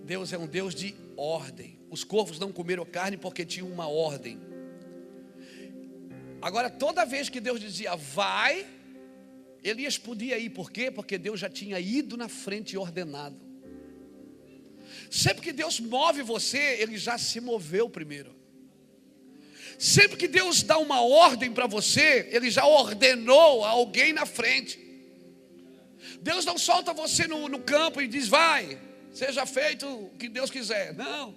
[0.05, 1.81] Deus é um Deus de ordem.
[1.91, 4.39] Os corvos não comeram carne porque tinham uma ordem.
[6.41, 8.65] Agora, toda vez que Deus dizia vai,
[9.61, 10.89] Elias podia ir, por quê?
[10.89, 13.41] Porque Deus já tinha ido na frente e ordenado.
[15.11, 18.38] Sempre que Deus move você, Ele já se moveu primeiro.
[19.79, 24.77] Sempre que Deus dá uma ordem para você, Ele já ordenou a alguém na frente.
[26.21, 28.77] Deus não solta você no, no campo e diz, vai,
[29.15, 30.95] seja feito o que Deus quiser.
[30.95, 31.33] Não.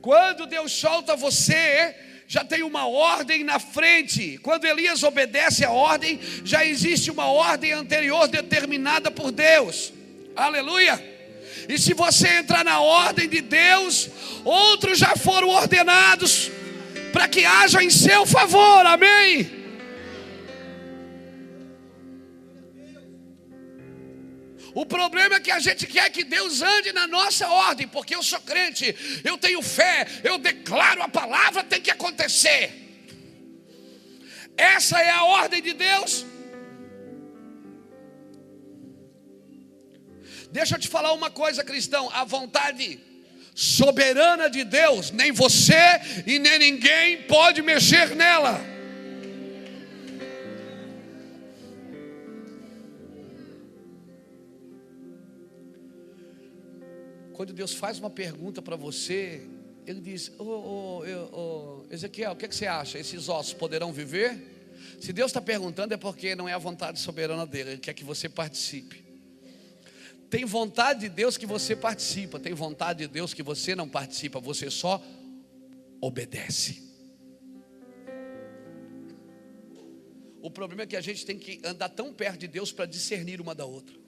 [0.00, 1.96] Quando Deus solta você,
[2.28, 4.38] já tem uma ordem na frente.
[4.38, 9.92] Quando Elias obedece a ordem, já existe uma ordem anterior determinada por Deus.
[10.36, 11.04] Aleluia.
[11.68, 14.08] E se você entrar na ordem de Deus,
[14.44, 16.52] outros já foram ordenados
[17.12, 18.86] para que haja em seu favor.
[18.86, 19.60] Amém.
[24.72, 28.22] O problema é que a gente quer que Deus ande na nossa ordem, porque eu
[28.22, 28.94] sou crente,
[29.24, 32.72] eu tenho fé, eu declaro a palavra, tem que acontecer.
[34.56, 36.24] Essa é a ordem de Deus.
[40.52, 43.00] Deixa eu te falar uma coisa, cristão: a vontade
[43.54, 48.60] soberana de Deus, nem você e nem ninguém pode mexer nela.
[57.40, 59.40] Quando Deus faz uma pergunta para você,
[59.86, 62.98] Ele diz: oh, oh, oh, Ezequiel, o que, é que você acha?
[62.98, 64.38] Esses ossos poderão viver?
[65.00, 68.04] Se Deus está perguntando, é porque não é a vontade soberana dele, Ele quer que
[68.04, 69.09] você participe.
[70.30, 74.38] Tem vontade de Deus que você participa, tem vontade de Deus que você não participa,
[74.38, 75.02] você só
[76.00, 76.88] obedece.
[80.40, 83.40] O problema é que a gente tem que andar tão perto de Deus para discernir
[83.40, 83.98] uma da outra.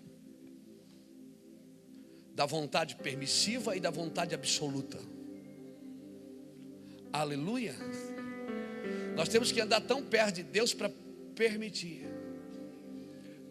[2.35, 4.99] Da vontade permissiva e da vontade absoluta.
[7.13, 7.75] Aleluia.
[9.17, 10.91] Nós temos que andar tão perto de Deus para
[11.35, 12.12] permitir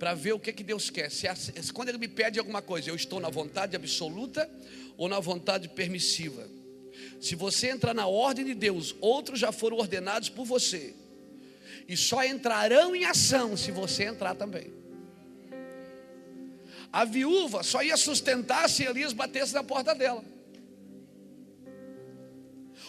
[0.01, 1.11] para ver o que, que Deus quer.
[1.11, 1.27] Se,
[1.71, 4.49] quando Ele me pede alguma coisa, eu estou na vontade absoluta
[4.97, 6.49] ou na vontade permissiva.
[7.21, 10.95] Se você entrar na ordem de Deus, outros já foram ordenados por você,
[11.87, 14.73] e só entrarão em ação se você entrar também.
[16.91, 20.25] A viúva só ia sustentar se Elias batesse na porta dela.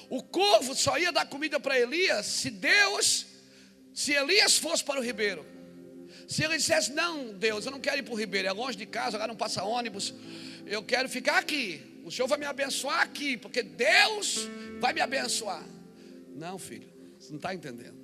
[0.09, 3.27] O corvo só ia dar comida para Elias se Deus,
[3.93, 5.52] se Elias fosse para o ribeiro.
[6.29, 8.87] Se ele dissesse, não, Deus, eu não quero ir para o Ribeiro, é longe de
[8.87, 10.15] casa, agora não passa ônibus,
[10.67, 12.01] eu quero ficar aqui.
[12.05, 14.49] O Senhor vai me abençoar aqui, porque Deus
[14.81, 15.65] vai me abençoar.
[16.35, 18.01] Não, filho, você não está entendendo.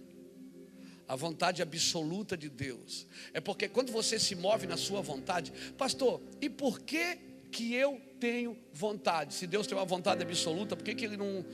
[1.06, 3.06] A vontade absoluta de Deus.
[3.32, 7.18] É porque quando você se move na sua vontade, pastor, e por que
[7.50, 9.34] que eu tenho vontade?
[9.34, 11.44] Se Deus tem uma vontade absoluta, por que, que Ele não,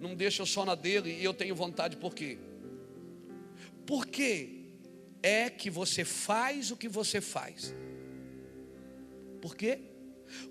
[0.00, 2.36] não deixa eu só na dele e eu tenho vontade por quê?
[3.86, 4.65] Por quê?
[5.26, 7.74] É que você faz o que você faz.
[9.42, 9.80] Por quê?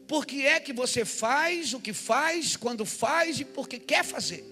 [0.08, 4.44] Porque é que você faz o que faz quando faz e porque quer fazer.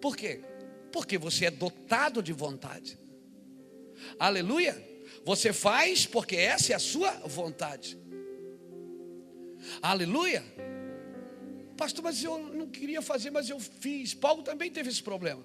[0.00, 0.40] Por quê?
[0.92, 2.98] Porque você é dotado de vontade.
[4.18, 4.74] Aleluia!
[5.24, 7.98] Você faz porque essa é a sua vontade.
[9.80, 10.44] Aleluia!
[11.76, 14.12] Pastor, mas eu não queria fazer, mas eu fiz.
[14.12, 15.42] Paulo também teve esse problema.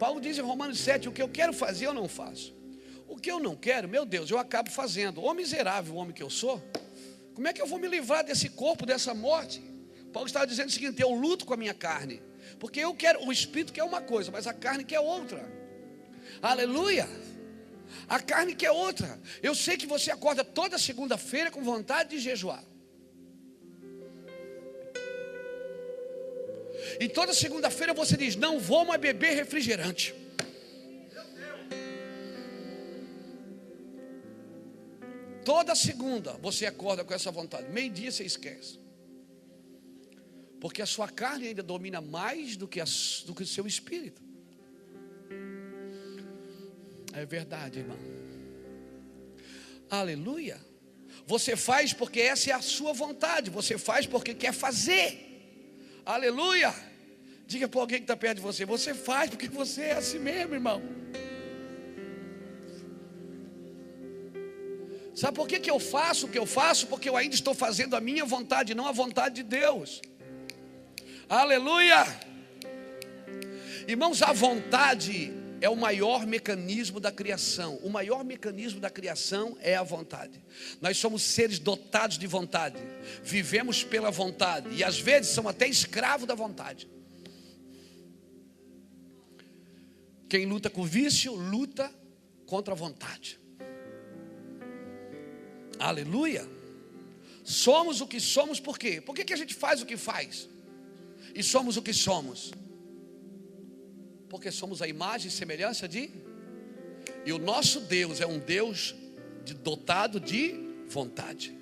[0.00, 2.56] Paulo diz em Romanos 7: o que eu quero fazer eu não faço.
[3.06, 5.22] O que eu não quero, meu Deus, eu acabo fazendo.
[5.22, 6.62] Ô miserável homem que eu sou,
[7.34, 9.62] como é que eu vou me livrar desse corpo, dessa morte?
[10.10, 12.22] Paulo estava dizendo o seguinte: eu luto com a minha carne,
[12.58, 15.46] porque eu quero, o espírito quer uma coisa, mas a carne quer outra.
[16.40, 17.06] Aleluia!
[18.08, 19.20] A carne quer outra.
[19.42, 22.64] Eu sei que você acorda toda segunda-feira com vontade de jejuar.
[26.98, 30.14] E toda segunda-feira você diz: Não vou mais beber refrigerante.
[35.44, 37.70] Toda segunda você acorda com essa vontade.
[37.70, 38.78] Meio-dia você esquece.
[40.60, 42.84] Porque a sua carne ainda domina mais do que, a,
[43.24, 44.22] do que o seu espírito.
[47.12, 47.98] É verdade, irmão.
[49.88, 50.60] Aleluia.
[51.26, 53.50] Você faz porque essa é a sua vontade.
[53.50, 55.29] Você faz porque quer fazer.
[56.14, 56.74] Aleluia.
[57.46, 60.54] Diga para alguém que está perto de você: você faz porque você é assim mesmo,
[60.54, 60.82] irmão.
[65.14, 66.88] Sabe por que, que eu faço o que eu faço?
[66.88, 70.02] Porque eu ainda estou fazendo a minha vontade, não a vontade de Deus.
[71.28, 72.04] Aleluia!
[73.86, 77.76] Irmãos, a vontade é o maior mecanismo da criação.
[77.82, 80.42] O maior mecanismo da criação é a vontade.
[80.80, 82.78] Nós somos seres dotados de vontade,
[83.22, 86.88] vivemos pela vontade e às vezes somos até escravos da vontade.
[90.28, 91.92] Quem luta com vício, luta
[92.46, 93.38] contra a vontade.
[95.78, 96.48] Aleluia.
[97.42, 99.00] Somos o que somos por quê?
[99.00, 100.48] Por que, que a gente faz o que faz?
[101.34, 102.52] E somos o que somos?
[104.30, 106.08] Porque somos a imagem e semelhança de.
[107.26, 108.94] E o nosso Deus é um Deus
[109.44, 110.54] de, dotado de
[110.88, 111.52] vontade.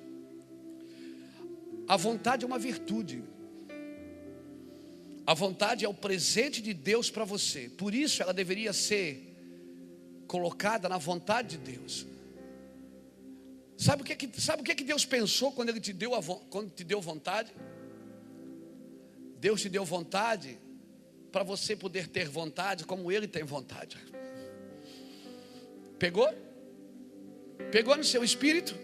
[1.89, 3.25] A vontade é uma virtude.
[5.27, 7.71] A vontade é o presente de Deus para você.
[7.71, 9.35] Por isso ela deveria ser
[10.27, 12.07] colocada na vontade de Deus.
[13.79, 16.23] Sabe o que, que, sabe o que, que Deus pensou quando Ele te deu, a,
[16.51, 17.51] quando te deu vontade?
[19.41, 20.59] Deus te deu vontade
[21.39, 23.97] para você poder ter vontade como Ele tem vontade.
[25.97, 26.29] Pegou?
[27.71, 28.75] Pegou no seu espírito?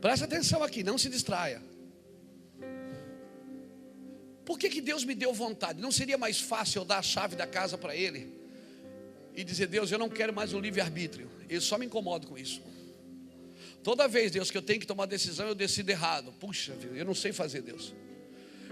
[0.00, 1.60] Presta atenção aqui, não se distraia.
[4.44, 5.80] Por que, que Deus me deu vontade?
[5.80, 8.32] Não seria mais fácil eu dar a chave da casa para Ele
[9.34, 11.28] e dizer: Deus, eu não quero mais o livre-arbítrio.
[11.48, 12.62] Eu só me incomodo com isso.
[13.82, 16.32] Toda vez, Deus, que eu tenho que tomar decisão, eu decido errado.
[16.38, 17.92] Puxa eu não sei fazer, Deus.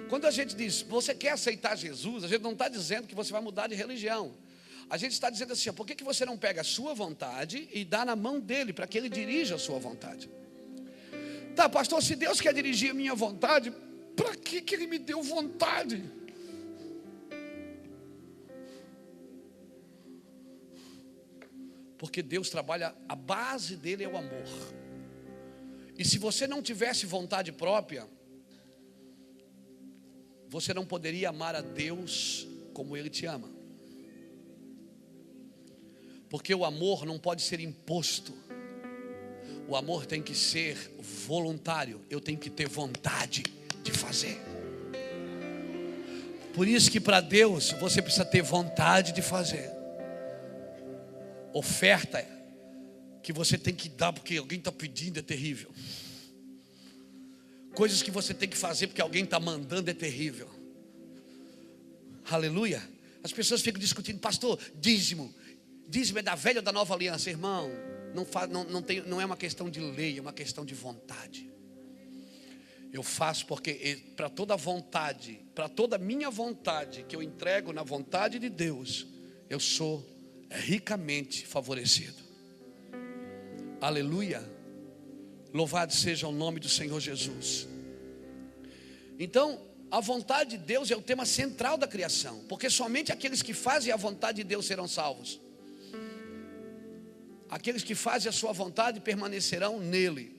[0.09, 3.31] Quando a gente diz, você quer aceitar Jesus, a gente não está dizendo que você
[3.31, 4.35] vai mudar de religião.
[4.89, 7.85] A gente está dizendo assim, por que, que você não pega a sua vontade e
[7.85, 10.31] dá na mão dele para que ele dirija a sua vontade?
[11.55, 13.71] Tá, pastor, se Deus quer dirigir a minha vontade,
[14.17, 16.03] para que, que ele me deu vontade?
[21.99, 24.49] Porque Deus trabalha, a base dele é o amor.
[25.99, 28.09] E se você não tivesse vontade própria,
[30.49, 33.49] você não poderia amar a Deus como Ele te ama.
[36.31, 38.35] Porque o amor não pode ser imposto.
[39.67, 40.77] O amor tem que ser
[41.27, 42.01] voluntário.
[42.09, 43.45] Eu tenho que ter vontade
[43.83, 44.41] de fazer.
[46.55, 49.71] Por isso que para Deus você precisa ter vontade de fazer.
[51.53, 52.27] Oferta
[53.23, 55.71] que você tem que dar porque alguém está pedindo é terrível.
[57.79, 60.51] Coisas que você tem que fazer porque alguém está mandando é terrível.
[62.29, 62.83] Aleluia.
[63.23, 65.33] As pessoas ficam discutindo, pastor, dízimo.
[65.87, 67.71] Dízimo é da velha ou da nova aliança, irmão.
[68.13, 71.49] Não, não, não, tem, não é uma questão de lei, é uma questão de vontade.
[72.93, 78.41] Eu faço porque para toda vontade, para toda minha vontade que eu entrego na vontade
[78.41, 79.07] de Deus,
[79.49, 80.05] eu sou
[80.51, 82.25] ricamente favorecido.
[83.81, 84.58] Aleluia.
[85.53, 87.67] Louvado seja o nome do Senhor Jesus.
[89.19, 93.55] Então, a vontade de Deus é o tema central da criação, porque somente aqueles que
[93.55, 95.41] fazem a vontade de Deus serão salvos.
[97.49, 100.39] Aqueles que fazem a sua vontade permanecerão nele.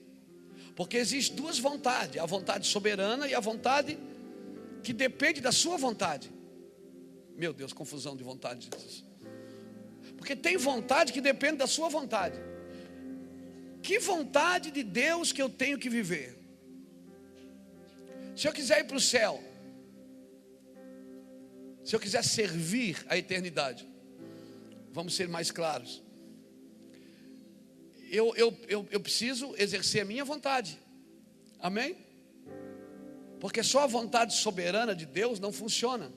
[0.76, 3.98] Porque existem duas vontades: a vontade soberana e a vontade
[4.84, 6.32] que depende da sua vontade.
[7.36, 9.04] Meu Deus, confusão de vontade, Jesus.
[10.16, 12.38] Porque tem vontade que depende da sua vontade.
[13.82, 16.38] Que vontade de Deus que eu tenho que viver?
[18.36, 19.42] Se eu quiser ir para o céu,
[21.84, 23.86] se eu quiser servir a eternidade,
[24.92, 26.02] vamos ser mais claros.
[28.10, 30.78] Eu, eu, eu, eu preciso exercer a minha vontade,
[31.58, 31.96] amém?
[33.38, 36.12] Porque só a vontade soberana de Deus não funciona,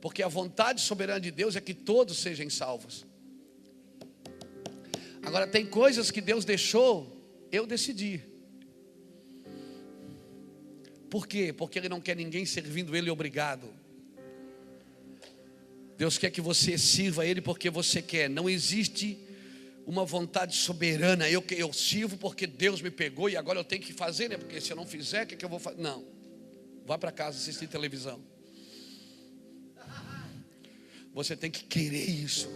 [0.00, 3.04] porque a vontade soberana de Deus é que todos sejam salvos.
[5.22, 8.22] Agora, tem coisas que Deus deixou eu decidi.
[11.10, 11.52] Por quê?
[11.52, 13.68] Porque Ele não quer ninguém servindo Ele obrigado.
[15.98, 18.30] Deus quer que você sirva Ele porque você quer.
[18.30, 19.18] Não existe
[19.86, 21.28] uma vontade soberana.
[21.28, 24.38] Eu, eu sirvo porque Deus me pegou e agora eu tenho que fazer, né?
[24.38, 25.82] Porque se eu não fizer, o que, é que eu vou fazer?
[25.82, 26.02] Não.
[26.86, 28.18] Vá para casa assistir televisão.
[31.12, 32.48] Você tem que querer isso.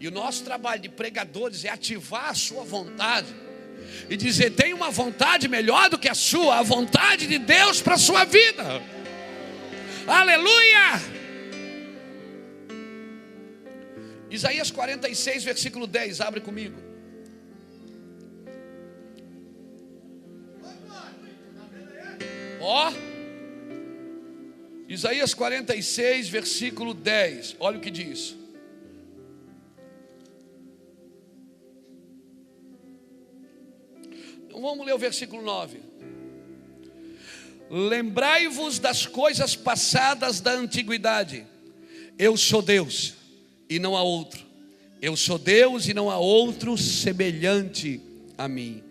[0.00, 3.34] E o nosso trabalho de pregadores é ativar a sua vontade
[4.08, 7.94] e dizer: tem uma vontade melhor do que a sua, a vontade de Deus para
[7.94, 8.82] a sua vida.
[10.06, 11.18] Aleluia!
[14.30, 16.88] Isaías 46, versículo 10, abre comigo.
[22.60, 22.92] Ó,
[24.88, 28.37] Isaías 46, versículo 10, olha o que diz.
[34.60, 35.80] Vamos ler o versículo 9.
[37.70, 41.46] Lembrai-vos das coisas passadas da antiguidade.
[42.18, 43.14] Eu sou Deus
[43.68, 44.46] e não há outro.
[45.00, 48.00] Eu sou Deus e não há outro semelhante
[48.36, 48.82] a mim.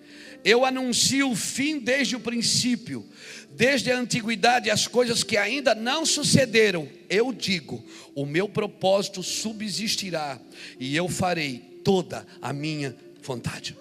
[0.44, 3.06] Eu anuncio o fim desde o princípio,
[3.52, 6.88] desde a antiguidade, as coisas que ainda não sucederam.
[7.10, 7.84] Eu digo:
[8.16, 10.40] o meu propósito subsistirá
[10.80, 13.76] e eu farei toda a minha vontade.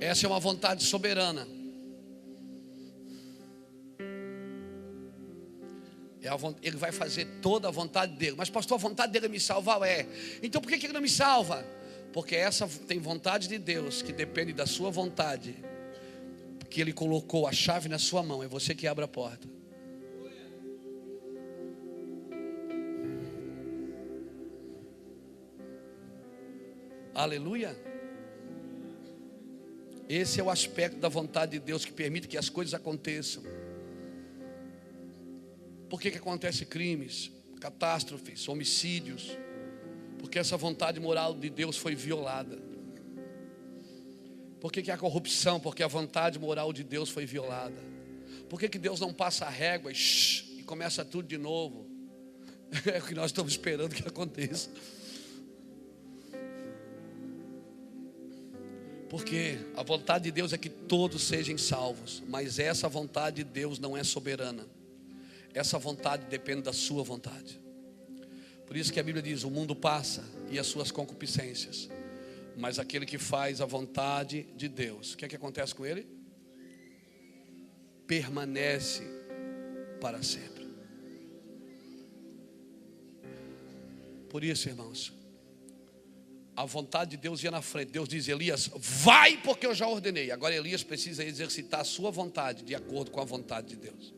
[0.00, 1.46] Essa é uma vontade soberana.
[6.22, 6.28] É
[6.62, 8.34] ele vai fazer toda a vontade dele.
[8.36, 9.82] Mas, pastor, a vontade dele é me salvar?
[9.82, 10.06] É.
[10.42, 11.64] Então por que ele não me salva?
[12.12, 15.54] Porque essa tem vontade de Deus que depende da sua vontade.
[16.68, 18.42] Que ele colocou a chave na sua mão.
[18.42, 19.48] É você que abre a porta.
[27.14, 27.87] Aleluia.
[30.08, 33.42] Esse é o aspecto da vontade de Deus que permite que as coisas aconteçam.
[35.90, 37.30] Por que, que acontece crimes,
[37.60, 39.36] catástrofes, homicídios?
[40.18, 42.58] Porque essa vontade moral de Deus foi violada.
[44.60, 45.60] Por que, que há corrupção?
[45.60, 47.80] Porque a vontade moral de Deus foi violada.
[48.48, 51.86] Por que, que Deus não passa a régua e, shh, e começa tudo de novo?
[52.92, 54.70] É o que nós estamos esperando que aconteça.
[59.08, 63.78] Porque a vontade de Deus é que todos sejam salvos, mas essa vontade de Deus
[63.78, 64.66] não é soberana.
[65.54, 67.58] Essa vontade depende da sua vontade.
[68.66, 71.88] Por isso que a Bíblia diz: o mundo passa e as suas concupiscências,
[72.56, 76.06] mas aquele que faz a vontade de Deus, o que é que acontece com ele?
[78.06, 79.04] Permanece
[80.00, 80.68] para sempre.
[84.28, 85.12] Por isso, irmãos,
[86.58, 87.92] a vontade de Deus ia na frente.
[87.92, 90.32] Deus diz: Elias, vai, porque eu já ordenei.
[90.32, 94.12] Agora Elias precisa exercitar a sua vontade de acordo com a vontade de Deus.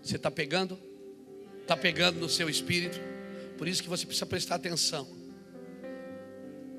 [0.00, 0.78] Você está pegando?
[1.62, 3.00] Está pegando no seu espírito?
[3.58, 5.08] Por isso que você precisa prestar atenção.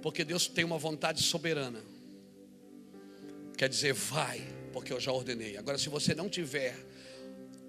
[0.01, 1.81] Porque Deus tem uma vontade soberana.
[3.57, 5.57] Quer dizer, vai, porque eu já ordenei.
[5.57, 6.73] Agora, se você não tiver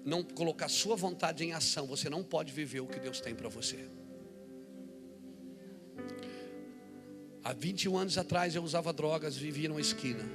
[0.05, 3.49] não colocar sua vontade em ação, você não pode viver o que Deus tem para
[3.49, 4.04] você.
[7.45, 10.27] Há 21 anos atrás eu usava drogas, vivia numa esquina.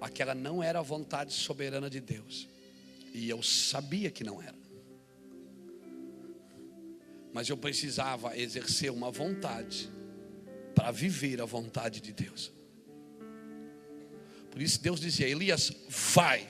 [0.00, 2.46] Aquela não era a vontade soberana de Deus.
[3.12, 4.54] E eu sabia que não era.
[7.32, 9.90] Mas eu precisava exercer uma vontade
[10.76, 12.52] para viver a vontade de Deus.
[14.48, 16.46] Por isso Deus dizia: Elias, vai,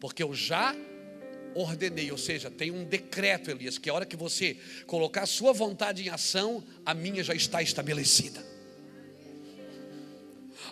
[0.00, 0.74] porque eu já
[1.54, 5.52] ordenei, ou seja, tem um decreto, Elias, que a hora que você colocar a sua
[5.52, 8.56] vontade em ação, a minha já está estabelecida.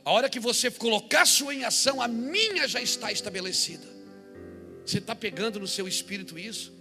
[0.07, 3.85] A hora que você colocar sua em ação, a minha já está estabelecida.
[4.85, 6.73] Você está pegando no seu espírito isso?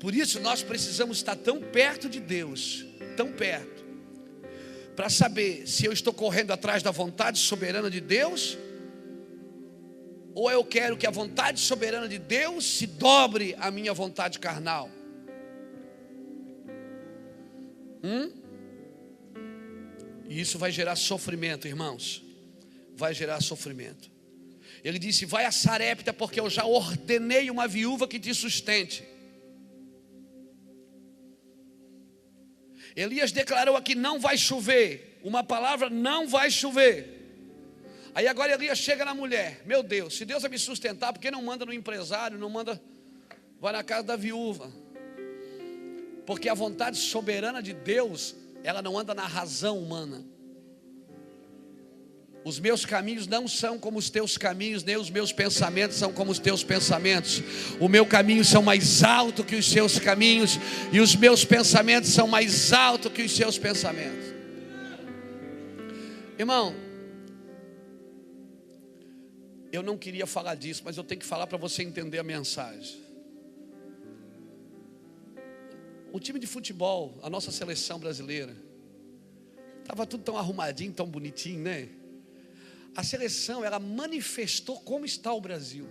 [0.00, 2.84] Por isso nós precisamos estar tão perto de Deus,
[3.16, 3.84] tão perto,
[4.96, 8.58] para saber se eu estou correndo atrás da vontade soberana de Deus
[10.34, 14.90] ou eu quero que a vontade soberana de Deus se dobre à minha vontade carnal?
[18.02, 18.32] Hum?
[20.28, 22.31] E isso vai gerar sofrimento, irmãos.
[22.94, 24.10] Vai gerar sofrimento.
[24.84, 29.04] Ele disse: Vai a Sarepta, porque eu já ordenei uma viúva que te sustente.
[32.96, 35.20] Elias declarou aqui: Não vai chover.
[35.22, 37.20] Uma palavra: Não vai chover.
[38.14, 41.30] Aí agora Elias chega na mulher: Meu Deus, se Deus vai me sustentar, por que
[41.30, 42.80] não manda no empresário, não manda,
[43.60, 44.70] vai na casa da viúva?
[46.26, 50.24] Porque a vontade soberana de Deus, ela não anda na razão humana.
[52.44, 56.32] Os meus caminhos não são como os teus caminhos, nem os meus pensamentos são como
[56.32, 57.40] os teus pensamentos.
[57.78, 60.58] O meu caminho são mais alto que os seus caminhos,
[60.92, 64.32] e os meus pensamentos são mais alto que os seus pensamentos.
[66.36, 66.74] Irmão,
[69.70, 73.00] eu não queria falar disso, mas eu tenho que falar para você entender a mensagem.
[76.12, 78.54] O time de futebol, a nossa seleção brasileira,
[79.80, 81.88] estava tudo tão arrumadinho, tão bonitinho, né?
[82.94, 85.88] A seleção, ela manifestou como está o Brasil.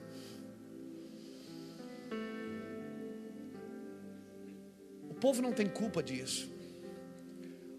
[5.09, 6.49] O povo não tem culpa disso.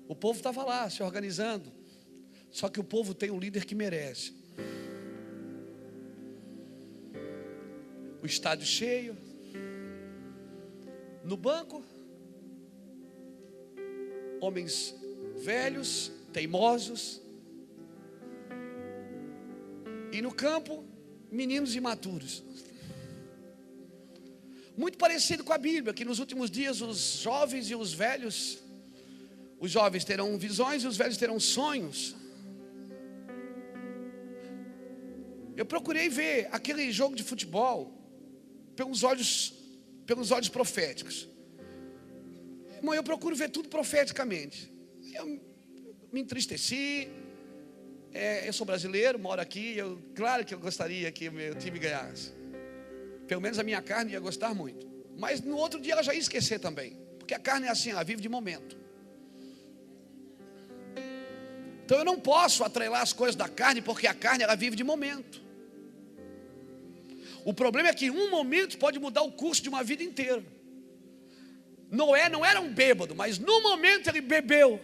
[0.09, 1.73] O povo estava lá se organizando.
[2.51, 4.43] Só que o povo tem um líder que merece.
[8.23, 9.17] o estádio cheio,
[11.25, 11.85] no banco,
[14.41, 14.95] homens
[15.43, 17.21] velhos, teimosos,
[20.13, 20.85] e no campo,
[21.31, 22.45] meninos imaturos.
[24.77, 28.59] Muito parecido com a Bíblia, que nos últimos dias os jovens e os velhos,
[29.59, 32.15] os jovens terão visões e os velhos terão sonhos.
[35.57, 37.93] Eu procurei ver aquele jogo de futebol
[38.75, 39.55] pelos olhos,
[40.07, 41.29] pelos olhos proféticos.
[42.77, 44.73] Irmão, eu procuro ver tudo profeticamente.
[45.15, 45.41] Eu
[46.13, 47.09] me entristeci.
[48.15, 49.77] É, eu sou brasileiro, moro aqui.
[49.77, 52.33] Eu, claro que eu gostaria que o meu time ganhasse.
[53.27, 54.87] Pelo menos a minha carne ia gostar muito.
[55.17, 56.97] Mas no outro dia ela já ia esquecer também.
[57.19, 58.77] Porque a carne é assim, ela vive de momento.
[61.85, 64.85] Então eu não posso atrelar as coisas da carne, porque a carne ela vive de
[64.85, 65.41] momento.
[67.45, 70.45] O problema é que um momento pode mudar o curso de uma vida inteira.
[71.91, 74.81] Noé não era um bêbado, mas no momento ele bebeu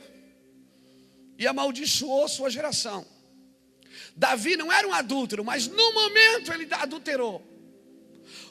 [1.38, 3.06] e amaldiçoou sua geração.
[4.18, 7.46] Davi não era um adúltero, mas no momento ele adulterou.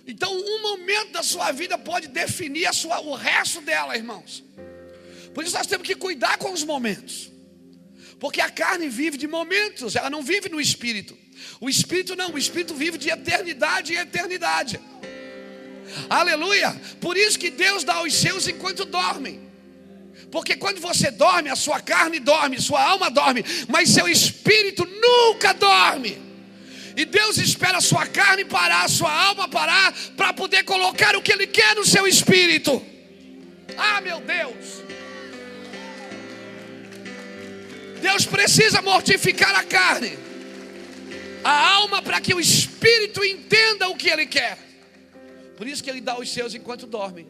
[0.08, 4.42] Então, um momento da sua vida pode definir sua, o resto dela, irmãos.
[5.34, 7.30] Por isso nós temos que cuidar com os momentos.
[8.18, 11.18] Porque a carne vive de momentos, ela não vive no espírito.
[11.60, 14.80] O espírito não, o espírito vive de eternidade em eternidade.
[16.10, 16.80] Aleluia!
[17.02, 19.47] Por isso que Deus dá aos seus enquanto dormem.
[20.32, 25.54] Porque quando você dorme, a sua carne dorme, sua alma dorme, mas seu espírito nunca
[25.54, 26.18] dorme.
[26.96, 31.22] E Deus espera a sua carne parar, a sua alma parar, para poder colocar o
[31.22, 32.84] que Ele quer no seu espírito.
[33.78, 34.84] Ah, meu Deus!
[38.02, 40.18] Deus precisa mortificar a carne,
[41.44, 44.58] a alma, para que o espírito entenda o que Ele quer.
[45.56, 47.28] Por isso que Ele dá os seus enquanto dorme.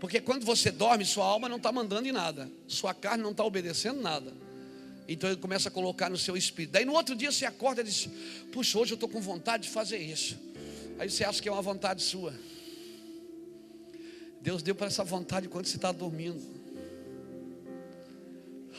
[0.00, 3.44] Porque quando você dorme, sua alma não está mandando em nada, sua carne não está
[3.44, 4.32] obedecendo nada.
[5.06, 6.72] Então ele começa a colocar no seu espírito.
[6.72, 8.08] Daí no outro dia você acorda e diz:
[8.50, 10.38] Puxa, hoje eu estou com vontade de fazer isso.
[10.98, 12.32] Aí você acha que é uma vontade sua.
[14.40, 16.40] Deus deu para essa vontade quando você está dormindo.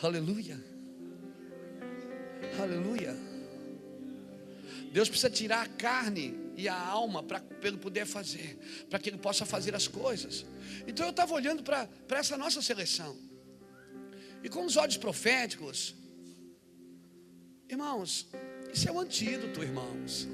[0.01, 0.59] Aleluia.
[2.59, 3.15] Aleluia.
[4.91, 8.57] Deus precisa tirar a carne e a alma para ele poder fazer,
[8.89, 10.45] para que ele possa fazer as coisas.
[10.87, 13.17] Então eu estava olhando para essa nossa seleção.
[14.43, 15.95] E com os olhos proféticos,
[17.71, 18.27] Irmãos,
[18.73, 20.27] isso é um antídoto, irmãos.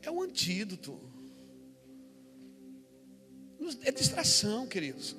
[0.00, 0.98] É um antídoto.
[3.82, 5.14] É distração, queridos.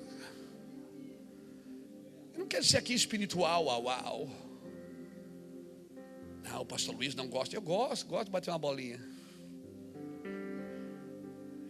[2.34, 4.30] Eu não quero ser aqui espiritual, uau, uau.
[6.42, 7.56] Não, o pastor Luiz não gosta.
[7.56, 9.00] Eu gosto, gosto de bater uma bolinha.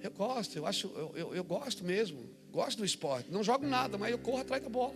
[0.02, 2.30] Eu gosto, eu acho, eu, eu, eu gosto mesmo.
[2.52, 3.32] Gosto do esporte.
[3.32, 4.96] Não jogo nada, mas eu corro atrás da bola.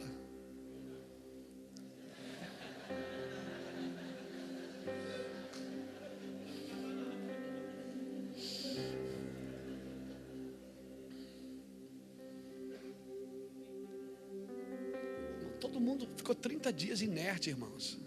[15.83, 17.99] mundo ficou 30 dias inerte, irmãos.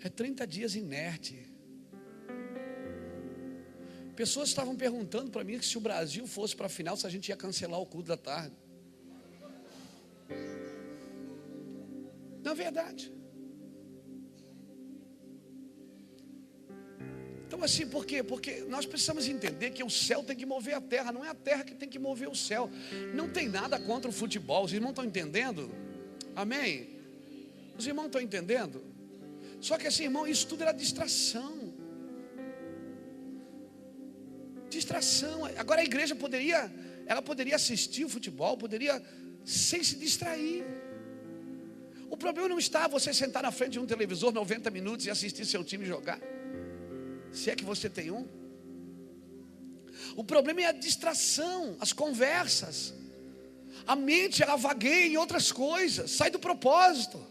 [0.00, 1.46] É 30 dias inerte.
[4.18, 7.28] Pessoas estavam perguntando para mim se o Brasil fosse para a final, se a gente
[7.28, 8.56] ia cancelar o culto da tarde.
[12.44, 13.12] É verdade.
[17.46, 18.24] Então, assim, por quê?
[18.24, 21.34] Porque nós precisamos entender que o céu tem que mover a terra, não é a
[21.34, 22.68] terra que tem que mover o céu.
[23.14, 25.70] Não tem nada contra o futebol, os irmãos estão entendendo?
[26.34, 26.88] Amém?
[27.78, 28.82] Os irmãos estão entendendo?
[29.60, 31.57] Só que assim, irmão, isso tudo era distração.
[34.68, 35.44] Distração.
[35.56, 36.72] Agora a igreja poderia,
[37.06, 39.02] ela poderia assistir o futebol, poderia
[39.44, 40.64] sem se distrair.
[42.10, 45.44] O problema não está você sentar na frente de um televisor 90 minutos e assistir
[45.44, 46.20] seu time jogar
[47.32, 48.26] se é que você tem um.
[50.16, 52.94] O problema é a distração, as conversas.
[53.86, 57.24] A mente ela vagueia em outras coisas, sai do propósito.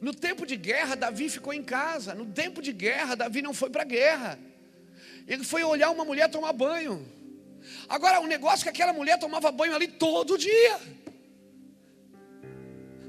[0.00, 2.14] No tempo de guerra, Davi ficou em casa.
[2.14, 4.38] No tempo de guerra, Davi não foi para a guerra.
[5.28, 7.06] Ele foi olhar uma mulher tomar banho.
[7.88, 10.80] Agora, o negócio é que aquela mulher tomava banho ali todo dia.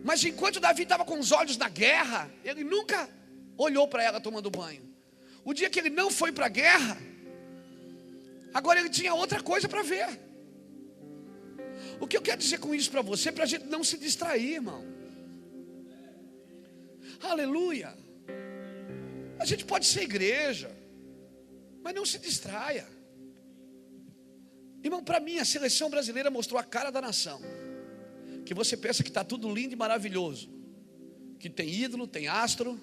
[0.03, 3.09] Mas enquanto Davi estava com os olhos na guerra, ele nunca
[3.57, 4.83] olhou para ela tomando banho.
[5.45, 6.97] O dia que ele não foi para a guerra,
[8.53, 10.19] agora ele tinha outra coisa para ver.
[11.99, 13.31] O que eu quero dizer com isso para você?
[13.31, 14.83] Para a gente não se distrair, irmão.
[17.23, 17.95] Aleluia.
[19.39, 20.71] A gente pode ser igreja,
[21.83, 22.87] mas não se distraia.
[24.83, 27.41] Irmão, para mim a seleção brasileira mostrou a cara da nação
[28.45, 30.49] que você pensa que está tudo lindo e maravilhoso,
[31.39, 32.79] que tem ídolo, tem astro,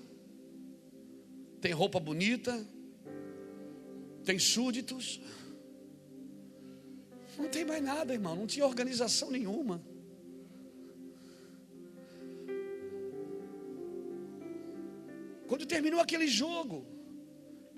[1.60, 2.66] tem roupa bonita,
[4.24, 5.20] tem súditos.
[7.36, 9.82] Não tem mais nada, irmão, não tinha organização nenhuma.
[15.48, 16.86] Quando terminou aquele jogo,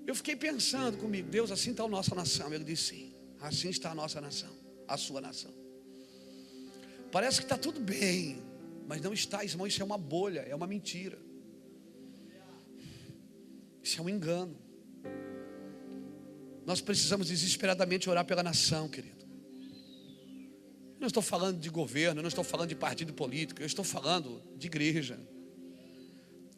[0.05, 2.53] eu fiquei pensando comigo, Deus, assim está a nossa nação.
[2.53, 4.53] Ele disse sim, assim está a nossa nação,
[4.87, 5.53] a sua nação.
[7.11, 8.41] Parece que está tudo bem,
[8.87, 9.65] mas não está, irmão.
[9.65, 11.17] Isso é uma bolha, é uma mentira.
[13.81, 14.57] Isso é um engano.
[16.65, 19.25] Nós precisamos desesperadamente orar pela nação, querido.
[20.95, 23.83] Eu não estou falando de governo, eu não estou falando de partido político, eu estou
[23.83, 25.19] falando de igreja.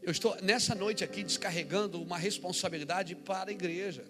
[0.03, 4.03] Eu estou nessa noite aqui descarregando uma responsabilidade para a igreja.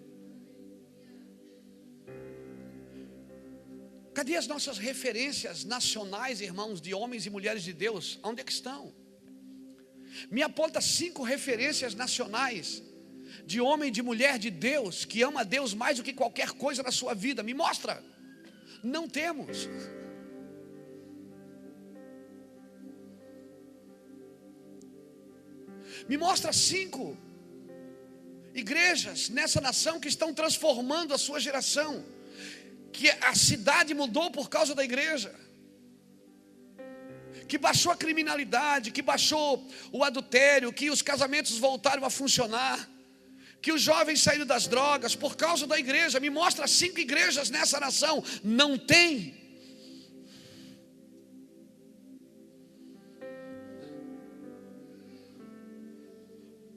[4.12, 8.18] Cadê as nossas referências nacionais, irmãos, de homens e mulheres de Deus?
[8.24, 8.92] Onde é que estão?
[10.30, 12.82] Me aponta cinco referências nacionais
[13.46, 16.50] de homem e de mulher de Deus que ama a Deus mais do que qualquer
[16.52, 17.40] coisa na sua vida.
[17.42, 18.02] Me mostra.
[18.82, 19.68] Não temos.
[26.08, 27.16] Me mostra cinco
[28.54, 32.04] igrejas nessa nação que estão transformando a sua geração
[32.94, 35.34] que a cidade mudou por causa da igreja.
[37.48, 42.88] Que baixou a criminalidade, que baixou o adultério, que os casamentos voltaram a funcionar,
[43.60, 46.20] que os jovens saíram das drogas por causa da igreja.
[46.20, 48.22] Me mostra cinco igrejas nessa nação.
[48.44, 49.43] Não tem.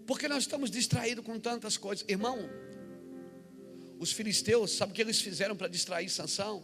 [0.07, 2.05] Porque nós estamos distraídos com tantas coisas.
[2.07, 2.49] Irmão,
[3.99, 6.63] os filisteus, sabe o que eles fizeram para distrair Sansão?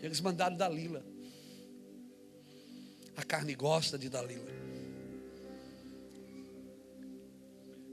[0.00, 1.04] Eles mandaram Dalila.
[3.14, 4.50] A carne gosta de Dalila.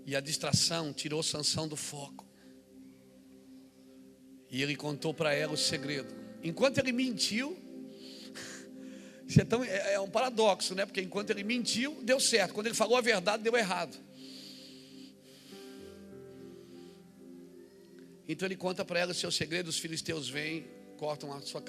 [0.06, 2.26] E a distração tirou Sansão do foco.
[4.50, 6.16] E ele contou para ela o segredo.
[6.42, 7.58] Enquanto ele mentiu,
[9.30, 10.88] isso é, tão, é, é um paradoxo, né?
[10.88, 12.52] Porque enquanto ele mentiu, deu certo.
[12.52, 13.96] Quando ele falou a verdade, deu errado.
[18.28, 19.68] Então ele conta para ela o seu segredo.
[19.68, 20.68] Os filisteus vêm,
[20.98, 21.64] cortam sua,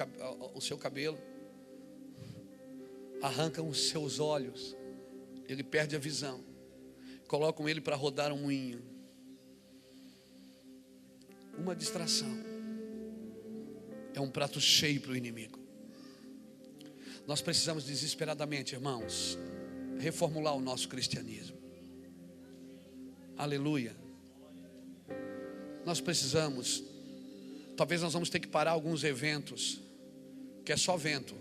[0.55, 1.19] o seu cabelo,
[3.21, 4.75] arrancam os seus olhos.
[5.47, 6.43] Ele perde a visão.
[7.29, 8.83] Colocam ele para rodar um moinho.
[11.59, 12.39] Uma distração.
[14.15, 15.60] É um prato cheio para o inimigo.
[17.31, 19.39] Nós precisamos desesperadamente, irmãos,
[20.01, 21.57] reformular o nosso cristianismo.
[23.39, 23.95] Aleluia.
[25.87, 26.83] Nós precisamos,
[27.77, 29.81] talvez nós vamos ter que parar alguns eventos,
[30.65, 31.37] que é só vento,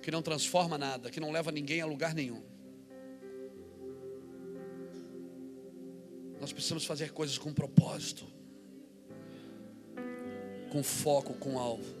[0.00, 2.42] que não transforma nada, que não leva ninguém a lugar nenhum.
[6.40, 8.24] Nós precisamos fazer coisas com propósito,
[10.72, 11.99] com foco, com alvo.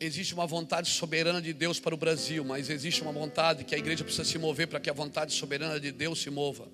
[0.00, 3.78] Existe uma vontade soberana de Deus para o Brasil, mas existe uma vontade que a
[3.78, 6.68] igreja precisa se mover para que a vontade soberana de Deus se mova.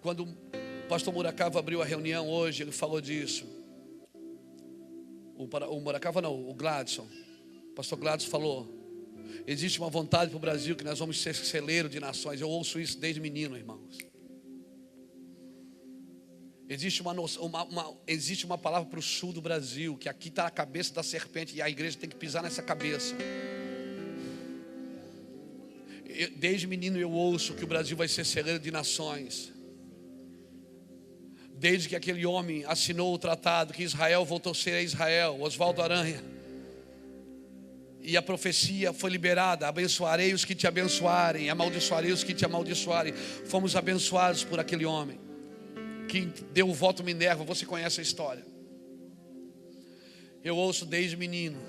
[0.00, 3.46] Quando o pastor Muracava abriu a reunião hoje, ele falou disso.
[5.36, 7.06] O, o Muracava não, o Gladson.
[7.70, 8.68] O pastor Gladson falou:
[9.46, 12.40] existe uma vontade para o Brasil que nós vamos ser celeiro de nações.
[12.40, 14.07] Eu ouço isso desde menino, irmãos.
[16.70, 20.46] Existe uma, uma, uma, existe uma palavra para o sul do Brasil, que aqui está
[20.46, 23.14] a cabeça da serpente e a igreja tem que pisar nessa cabeça.
[26.36, 29.50] desde menino eu ouço que o Brasil vai ser celeiro de nações.
[31.54, 36.22] Desde que aquele homem assinou o tratado, que Israel voltou a ser Israel, Oswaldo Aranha.
[38.02, 43.14] E a profecia foi liberada: abençoarei os que te abençoarem, amaldiçoarei os que te amaldiçoarem.
[43.46, 45.27] Fomos abençoados por aquele homem
[46.08, 48.44] que deu o voto Minerva, você conhece a história.
[50.42, 51.60] Eu ouço desde menino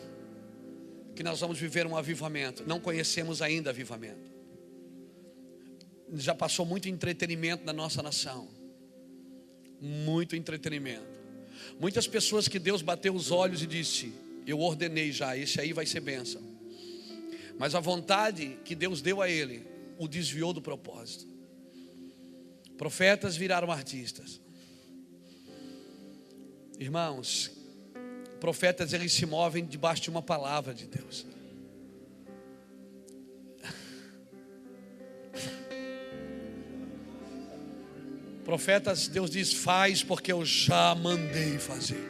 [1.15, 2.63] que nós vamos viver um avivamento.
[2.65, 4.31] Não conhecemos ainda avivamento.
[6.13, 8.47] Já passou muito entretenimento na nossa nação.
[9.81, 11.19] Muito entretenimento.
[11.79, 14.13] Muitas pessoas que Deus bateu os olhos e disse:
[14.47, 16.41] Eu ordenei já, esse aí vai ser bênção.
[17.57, 19.67] Mas a vontade que Deus deu a ele
[19.97, 21.27] o desviou do propósito.
[22.79, 24.39] Profetas viraram artistas.
[26.79, 27.51] Irmãos,
[28.39, 31.27] profetas eles se movem debaixo de uma palavra de Deus.
[38.45, 42.07] Profetas, Deus diz: faz porque eu já mandei fazer.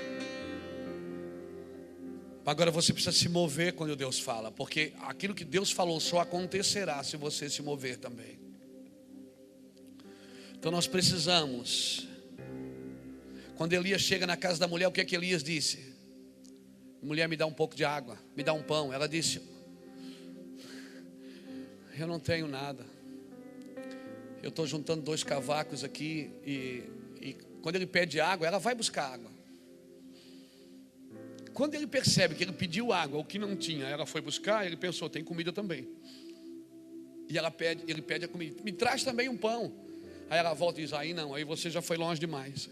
[2.45, 7.03] Agora você precisa se mover quando Deus fala, porque aquilo que Deus falou só acontecerá
[7.03, 8.38] se você se mover também.
[10.59, 12.05] Então nós precisamos.
[13.55, 15.95] Quando Elias chega na casa da mulher, o que é que Elias disse?
[17.01, 18.91] Mulher, me dá um pouco de água, me dá um pão.
[18.91, 19.41] Ela disse:
[21.97, 22.85] Eu não tenho nada.
[24.43, 26.83] Eu estou juntando dois cavacos aqui e,
[27.21, 29.31] e quando ele pede água, ela vai buscar água.
[31.53, 34.75] Quando ele percebe que ele pediu água, o que não tinha, ela foi buscar, ele
[34.75, 35.87] pensou: tem comida também.
[37.29, 38.61] E ela pede, ele pede a comida.
[38.61, 39.87] Me traz também um pão.
[40.29, 42.69] Aí ela volta e diz: Aí não, aí você já foi longe demais.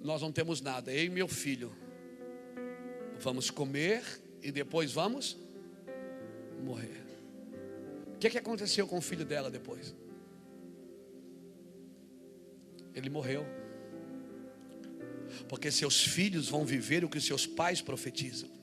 [0.00, 0.92] Nós não temos nada.
[0.92, 1.72] Eu e meu filho
[3.20, 4.02] vamos comer
[4.42, 5.36] e depois vamos
[6.62, 7.02] morrer.
[8.14, 9.94] O que, é que aconteceu com o filho dela depois?
[12.94, 13.44] Ele morreu.
[15.48, 18.53] Porque seus filhos vão viver o que seus pais profetizam.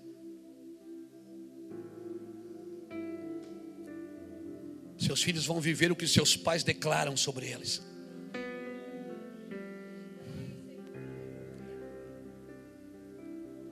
[5.11, 7.81] Seus filhos vão viver o que seus pais declaram sobre eles.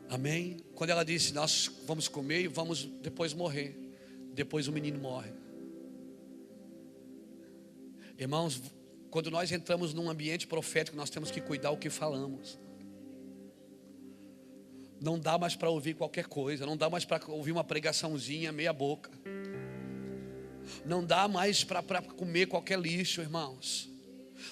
[0.09, 0.57] Amém?
[0.75, 3.73] Quando ela disse, nós vamos comer e vamos depois morrer.
[4.33, 5.31] Depois o menino morre.
[8.17, 8.61] Irmãos,
[9.09, 12.59] Quando nós entramos num ambiente profético, nós temos que cuidar o que falamos.
[15.01, 18.73] Não dá mais para ouvir qualquer coisa, não dá mais para ouvir uma pregaçãozinha meia
[18.73, 19.09] boca.
[20.85, 23.89] Não dá mais para comer qualquer lixo, irmãos.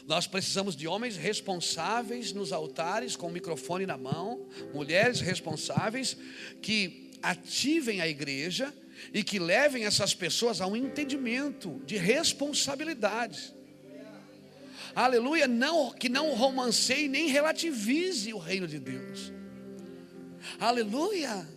[0.06, 6.18] Nós precisamos de homens responsáveis nos altares, com o microfone na mão, mulheres responsáveis
[6.62, 8.74] que ativem a igreja
[9.14, 13.54] e que levem essas pessoas a um entendimento de responsabilidade.
[14.96, 19.32] Aleluia, não que não romanceie nem relativize o reino de Deus.
[20.60, 21.48] Aleluia.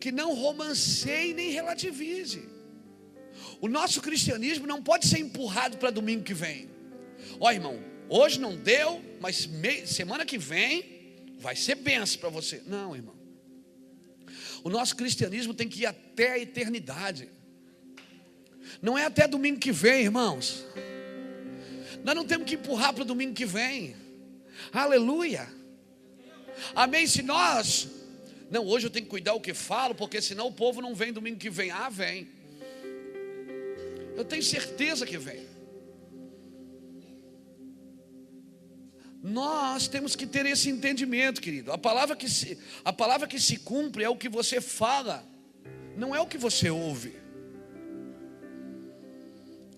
[0.00, 2.48] Que não romanceie nem relativize.
[3.60, 6.68] O nosso cristianismo não pode ser empurrado para domingo que vem.
[7.40, 9.48] Ó irmão, hoje não deu, mas
[9.86, 10.84] semana que vem
[11.38, 12.62] vai ser benção para você.
[12.66, 13.16] Não, irmão.
[14.62, 17.28] O nosso cristianismo tem que ir até a eternidade.
[18.82, 20.66] Não é até domingo que vem, irmãos.
[22.04, 23.96] Nós não temos que empurrar para domingo que vem.
[24.72, 25.48] Aleluia.
[26.74, 27.06] Amém.
[27.06, 27.88] Se nós,
[28.50, 31.12] não, hoje eu tenho que cuidar o que falo, porque senão o povo não vem
[31.12, 31.70] domingo que vem.
[31.70, 32.28] Ah, vem.
[34.18, 35.46] Eu tenho certeza que vem.
[39.22, 41.70] Nós temos que ter esse entendimento, querido.
[41.70, 45.24] A palavra que se, a palavra que se cumpre é o que você fala,
[45.96, 47.14] não é o que você ouve.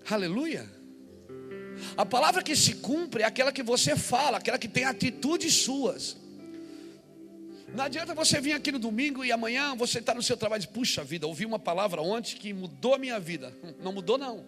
[0.08, 0.66] Aleluia.
[1.94, 6.16] A palavra que se cumpre é aquela que você fala, aquela que tem atitudes suas.
[7.74, 10.66] Não adianta você vir aqui no domingo e amanhã você está no seu trabalho e
[10.66, 13.52] diz, puxa vida, ouvi uma palavra ontem que mudou a minha vida.
[13.80, 14.44] Não mudou, não.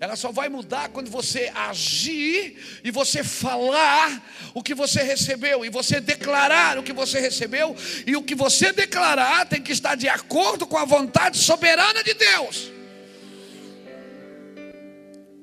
[0.00, 5.70] Ela só vai mudar quando você agir e você falar o que você recebeu, e
[5.70, 10.08] você declarar o que você recebeu, e o que você declarar tem que estar de
[10.08, 12.72] acordo com a vontade soberana de Deus.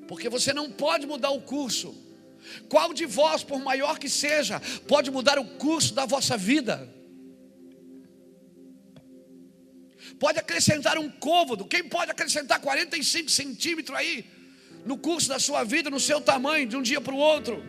[0.08, 1.94] Porque você não pode mudar o curso.
[2.68, 7.01] Qual de vós, por maior que seja, pode mudar o curso da vossa vida?
[10.22, 11.64] Pode acrescentar um côvado.
[11.64, 14.24] Quem pode acrescentar 45 centímetros aí
[14.86, 17.60] no curso da sua vida, no seu tamanho, de um dia para o outro?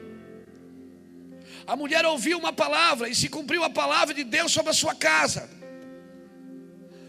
[1.66, 4.94] A mulher ouviu uma palavra e se cumpriu a palavra de Deus sobre a sua
[4.94, 5.50] casa.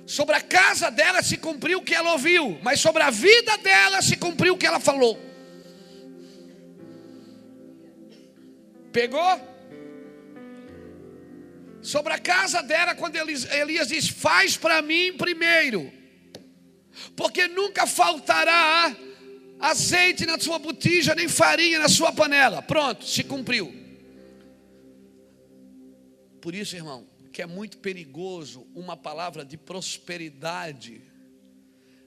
[0.07, 4.01] Sobre a casa dela se cumpriu o que ela ouviu, mas sobre a vida dela
[4.01, 5.19] se cumpriu o que ela falou.
[8.91, 9.54] Pegou?
[11.85, 15.93] Sobre a casa dela, quando Elias diz: Faz para mim primeiro,
[17.15, 18.97] porque nunca faltará
[19.61, 22.63] azeite na sua botija, nem farinha na sua panela.
[22.63, 23.73] Pronto, se cumpriu.
[26.41, 31.03] Por isso, irmão, que é muito perigoso uma palavra de prosperidade,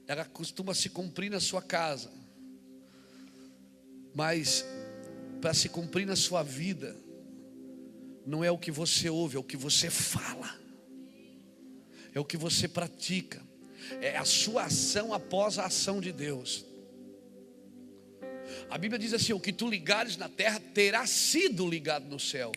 [0.08, 2.10] ela costuma se cumprir na sua casa,
[4.12, 4.64] mas
[5.40, 6.96] para se cumprir na sua vida,
[8.28, 10.54] não é o que você ouve, é o que você fala,
[12.14, 13.40] é o que você pratica,
[14.02, 16.66] é a sua ação após a ação de Deus.
[18.68, 22.52] A Bíblia diz assim: o que tu ligares na terra terá sido ligado no céu.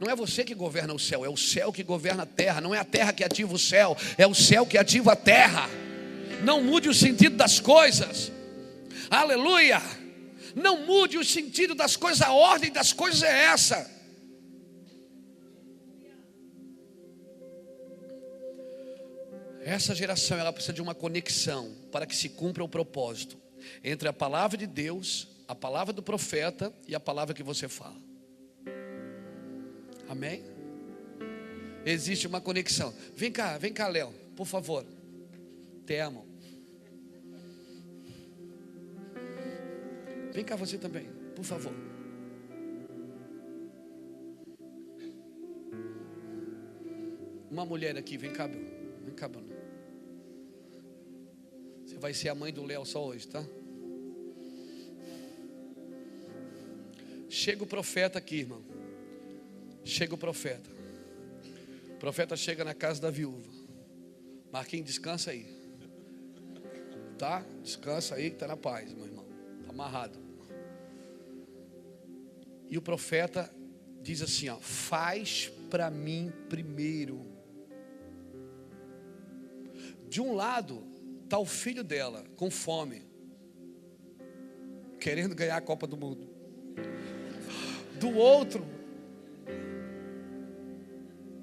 [0.00, 2.62] Não é você que governa o céu, é o céu que governa a terra.
[2.62, 5.68] Não é a terra que ativa o céu, é o céu que ativa a terra.
[6.42, 8.32] Não mude o sentido das coisas.
[9.10, 9.82] Aleluia!
[10.54, 13.95] Não mude o sentido das coisas, a ordem das coisas é essa.
[19.66, 23.36] Essa geração ela precisa de uma conexão para que se cumpra o propósito
[23.82, 27.96] entre a palavra de Deus, a palavra do profeta e a palavra que você fala.
[30.08, 30.44] Amém?
[31.84, 32.94] Existe uma conexão.
[33.16, 34.86] Vem cá, vem cá, Léo, por favor.
[35.84, 36.24] Te amo.
[40.32, 41.74] Vem cá você também, por favor.
[47.50, 49.55] Uma mulher aqui, vem cá, vem cá, Bruno.
[51.98, 53.44] Vai ser a mãe do Léo só hoje, tá?
[57.28, 58.62] Chega o profeta aqui, irmão.
[59.84, 60.70] Chega o profeta.
[61.90, 63.50] O profeta chega na casa da viúva.
[64.52, 65.46] Marquinhos, descansa aí.
[67.18, 67.44] Tá?
[67.62, 69.24] Descansa aí que está na paz, meu irmão.
[69.60, 70.18] Está amarrado.
[72.68, 73.52] E o profeta
[74.02, 77.24] diz assim: ó, faz para mim primeiro.
[80.08, 80.82] De um lado,
[81.26, 83.02] Está o filho dela com fome,
[85.00, 86.30] querendo ganhar a Copa do Mundo.
[87.98, 88.64] Do outro,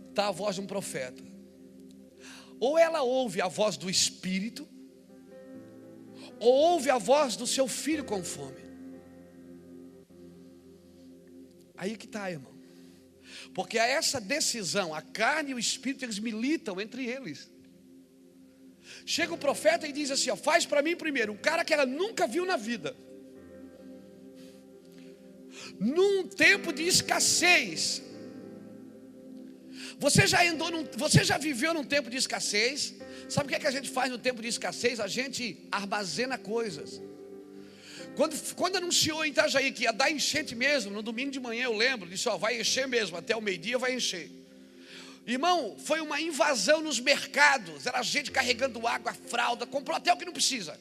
[0.08, 1.22] está a voz de um profeta.
[2.62, 4.66] Ou ela ouve a voz do Espírito,
[6.40, 8.64] ou ouve a voz do seu filho com fome.
[11.76, 12.54] Aí que está, irmão.
[13.54, 17.52] Porque a essa decisão, a carne e o espírito, eles militam entre eles.
[19.06, 21.86] Chega o profeta e diz assim: ó, faz para mim primeiro, um cara que ela
[21.86, 22.96] nunca viu na vida.
[25.80, 28.02] Num tempo de escassez.
[30.00, 32.96] Você já andou num, você já viveu num tempo de escassez?
[33.30, 35.00] Sabe o que, é que a gente faz no tempo de escassez?
[35.00, 37.02] A gente armazena coisas.
[38.16, 41.76] Quando, quando anunciou em Itajaí que ia dar enchente mesmo, no domingo de manhã eu
[41.76, 44.30] lembro, disse: Ó, vai encher mesmo, até o meio-dia vai encher.
[45.26, 50.26] Irmão, foi uma invasão nos mercados, era gente carregando água, fralda, comprou até o que
[50.26, 50.78] não precisa.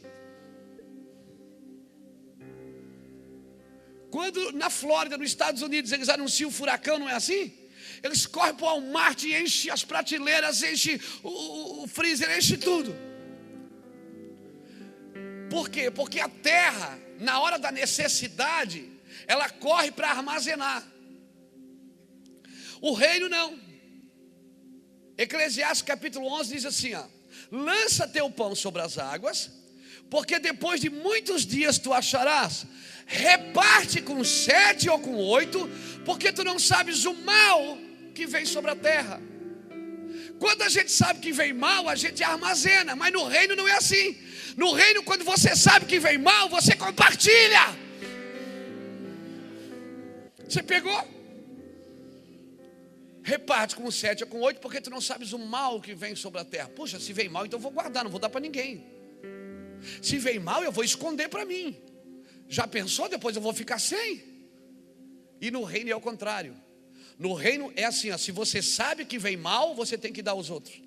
[4.11, 7.57] Quando na Flórida, nos Estados Unidos, eles anunciam o furacão, não é assim?
[8.03, 12.59] Eles correm para o Walmart e enchem as prateleiras, enchem o, o, o freezer, enchem
[12.59, 12.95] tudo.
[15.49, 15.91] Por quê?
[15.91, 18.91] Porque a terra na hora da necessidade,
[19.27, 20.83] ela corre para armazenar.
[22.81, 23.59] O reino não.
[25.17, 27.05] Eclesiastes capítulo 11 diz assim: ó,
[27.51, 29.51] lança teu pão sobre as águas,
[30.11, 32.67] porque depois de muitos dias tu acharás.
[33.07, 35.69] Reparte com sete ou com oito,
[36.05, 37.77] porque tu não sabes o mal
[38.15, 39.21] que vem sobre a terra.
[40.39, 43.73] Quando a gente sabe que vem mal, a gente armazena, mas no reino não é
[43.73, 44.19] assim.
[44.57, 47.77] No reino, quando você sabe que vem mal, você compartilha.
[50.49, 51.22] Você pegou?
[53.23, 56.41] Reparte com sete ou com oito, porque tu não sabes o mal que vem sobre
[56.41, 56.69] a terra.
[56.69, 58.85] Puxa, se vem mal, então eu vou guardar, não vou dar para ninguém.
[60.01, 61.77] Se vem mal, eu vou esconder para mim.
[62.49, 63.09] Já pensou?
[63.09, 64.23] Depois eu vou ficar sem.
[65.41, 66.55] E no reino é o contrário.
[67.19, 70.33] No reino é assim: ó, se você sabe que vem mal, você tem que dar
[70.33, 70.83] aos outros.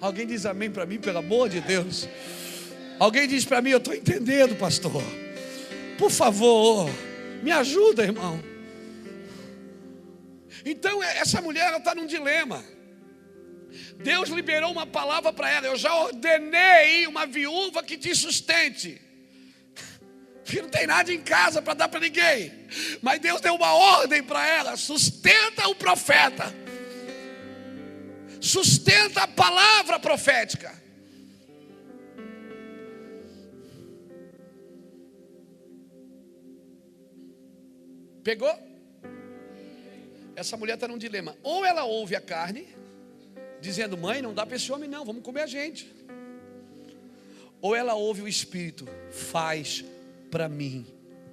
[0.00, 2.08] Alguém diz amém para mim, pelo amor de Deus.
[2.98, 5.02] Alguém diz para mim, eu estou entendendo, pastor.
[5.98, 6.88] Por favor,
[7.42, 8.42] me ajuda, irmão.
[10.64, 12.64] Então, é, essa mulher está num dilema.
[13.96, 15.66] Deus liberou uma palavra para ela.
[15.66, 19.00] Eu já ordenei uma viúva que te sustente.
[20.44, 22.52] Que não tem nada em casa para dar para ninguém.
[23.02, 26.54] Mas Deus deu uma ordem para ela: sustenta o profeta
[28.40, 30.72] sustenta a palavra profética.
[38.28, 38.54] Pegou?
[40.36, 41.34] Essa mulher está num dilema.
[41.42, 42.68] Ou ela ouve a carne,
[43.58, 45.90] dizendo: Mãe, não dá para esse homem, não, vamos comer a gente.
[47.62, 49.82] Ou ela ouve o Espírito: Faz
[50.30, 50.86] para mim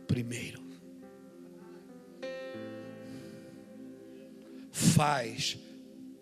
[0.07, 0.63] primeiro.
[4.71, 5.57] Faz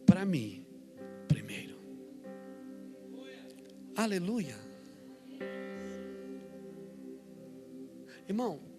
[0.07, 0.65] para mim
[3.95, 4.55] Aleluia.
[8.27, 8.72] Irmão,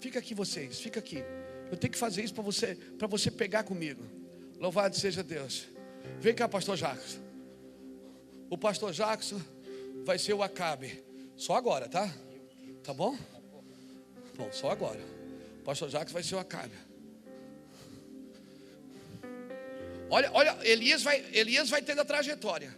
[0.00, 1.22] fica aqui vocês, fica aqui.
[1.70, 4.02] Eu tenho que fazer isso para você, para você pegar comigo.
[4.58, 5.68] Louvado seja Deus.
[6.20, 7.20] Vem cá, pastor Jacques.
[8.50, 9.34] O pastor Jacques
[10.04, 11.04] vai ser o Acabe.
[11.36, 12.12] Só agora, tá?
[12.82, 13.16] Tá bom?
[14.36, 15.00] Bom, só agora.
[15.60, 16.74] O pastor Jacques vai ser o Acabe.
[20.10, 22.76] Olha, olha, Elias vai, Elias vai tendo a trajetória.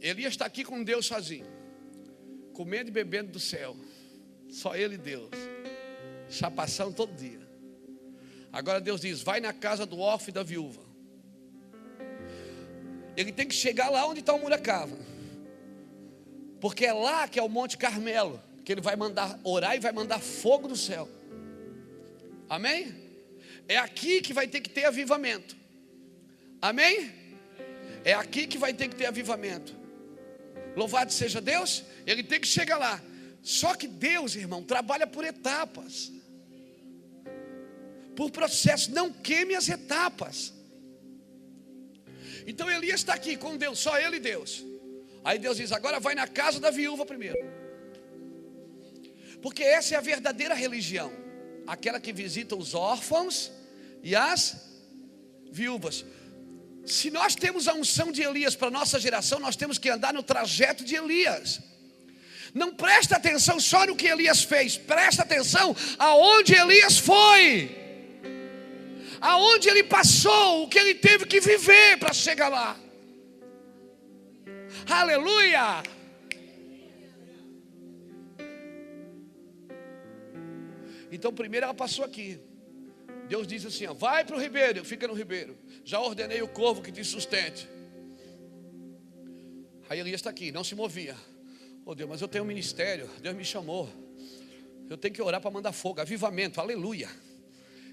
[0.00, 1.46] Elias está aqui com Deus sozinho,
[2.52, 3.76] comendo e bebendo do céu,
[4.50, 5.30] só ele e Deus,
[6.32, 7.40] chapação todo dia.
[8.52, 10.82] Agora Deus diz: vai na casa do órfão e da viúva.
[13.16, 14.96] Ele tem que chegar lá onde está o Muracava,
[16.60, 19.92] porque é lá que é o Monte Carmelo, que ele vai mandar orar e vai
[19.92, 21.08] mandar fogo do céu.
[22.48, 22.94] Amém?
[23.68, 25.56] É aqui que vai ter que ter avivamento.
[26.60, 27.12] Amém?
[28.04, 29.74] É aqui que vai ter que ter avivamento.
[30.76, 33.00] Louvado seja Deus, ele tem que chegar lá.
[33.42, 36.12] Só que Deus, irmão, trabalha por etapas,
[38.16, 38.90] por processo.
[38.92, 40.52] Não queime as etapas.
[42.46, 44.64] Então Elias está aqui com Deus, só ele e Deus.
[45.24, 47.38] Aí Deus diz: agora vai na casa da viúva primeiro.
[49.40, 51.12] Porque essa é a verdadeira religião,
[51.66, 53.50] aquela que visita os órfãos
[54.02, 54.56] e as
[55.50, 56.04] viúvas.
[56.84, 60.22] Se nós temos a unção de Elias para nossa geração, nós temos que andar no
[60.22, 61.60] trajeto de Elias.
[62.54, 67.81] Não presta atenção só no que Elias fez, presta atenção aonde Elias foi,
[69.22, 72.76] aonde ele passou, o que ele teve que viver para chegar lá.
[74.90, 75.82] Aleluia!
[81.10, 82.40] Então, primeiro ela passou aqui.
[83.28, 85.56] Deus diz assim: ó, vai para o ribeiro, fica no ribeiro.
[85.84, 87.68] Já ordenei o corvo que te sustente.
[89.88, 91.16] Aí Elias está aqui, não se movia.
[91.84, 93.88] Oh Deus, mas eu tenho um ministério, Deus me chamou.
[94.88, 97.08] Eu tenho que orar para mandar fogo, avivamento, aleluia.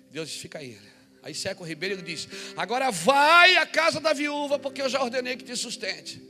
[0.10, 0.78] Deus disse, fica aí.
[1.22, 5.02] Aí seca o ribeiro e diz: Agora vai à casa da viúva, porque eu já
[5.02, 6.22] ordenei que te sustente.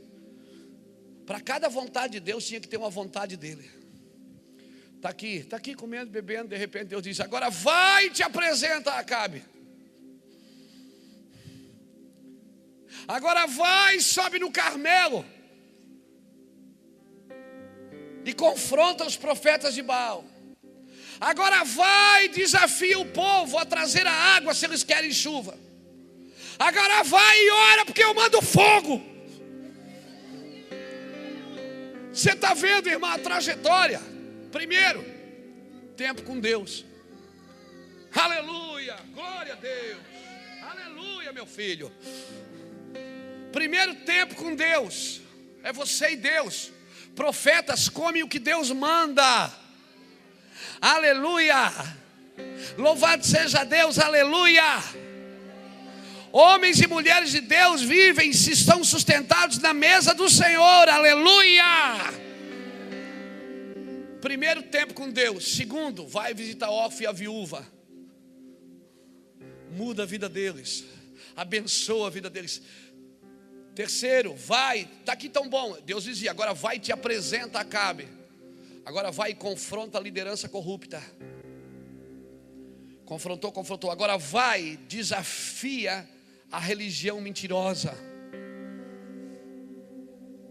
[1.26, 3.70] Para cada vontade de Deus tinha que ter uma vontade dele.
[4.96, 8.92] Está aqui, está aqui comendo, bebendo, de repente Deus diz: Agora vai e te apresenta
[8.92, 9.42] Acabe.
[13.06, 15.24] Agora vai e sobe no Carmelo.
[18.24, 20.29] E confronta os profetas de Baal.
[21.20, 25.58] Agora vai desafia o povo a trazer a água se eles querem chuva.
[26.58, 29.02] Agora vai e ora, porque eu mando fogo.
[32.12, 34.00] Você está vendo, irmã, a trajetória.
[34.50, 35.04] Primeiro,
[35.96, 36.84] tempo com Deus.
[38.14, 40.00] Aleluia, glória a Deus.
[40.62, 41.92] Aleluia, meu filho.
[43.52, 45.20] Primeiro tempo com Deus.
[45.62, 46.72] É você e Deus.
[47.14, 49.59] Profetas comem o que Deus manda.
[50.80, 51.70] Aleluia.
[52.78, 54.64] Louvado seja Deus, aleluia.
[56.32, 61.64] Homens e mulheres de Deus vivem se estão sustentados na mesa do Senhor, aleluia.
[64.20, 65.56] Primeiro tempo com Deus.
[65.56, 67.66] Segundo, vai visitar Ofe e a viúva.
[69.72, 70.84] Muda a vida deles.
[71.36, 72.62] Abençoa a vida deles.
[73.74, 75.76] Terceiro, vai, está aqui tão bom.
[75.84, 78.19] Deus dizia, agora vai e te apresenta a Cabe.
[78.84, 81.02] Agora vai e confronta a liderança corrupta.
[83.04, 83.90] Confrontou, confrontou.
[83.90, 86.08] Agora vai, desafia
[86.50, 87.92] a religião mentirosa.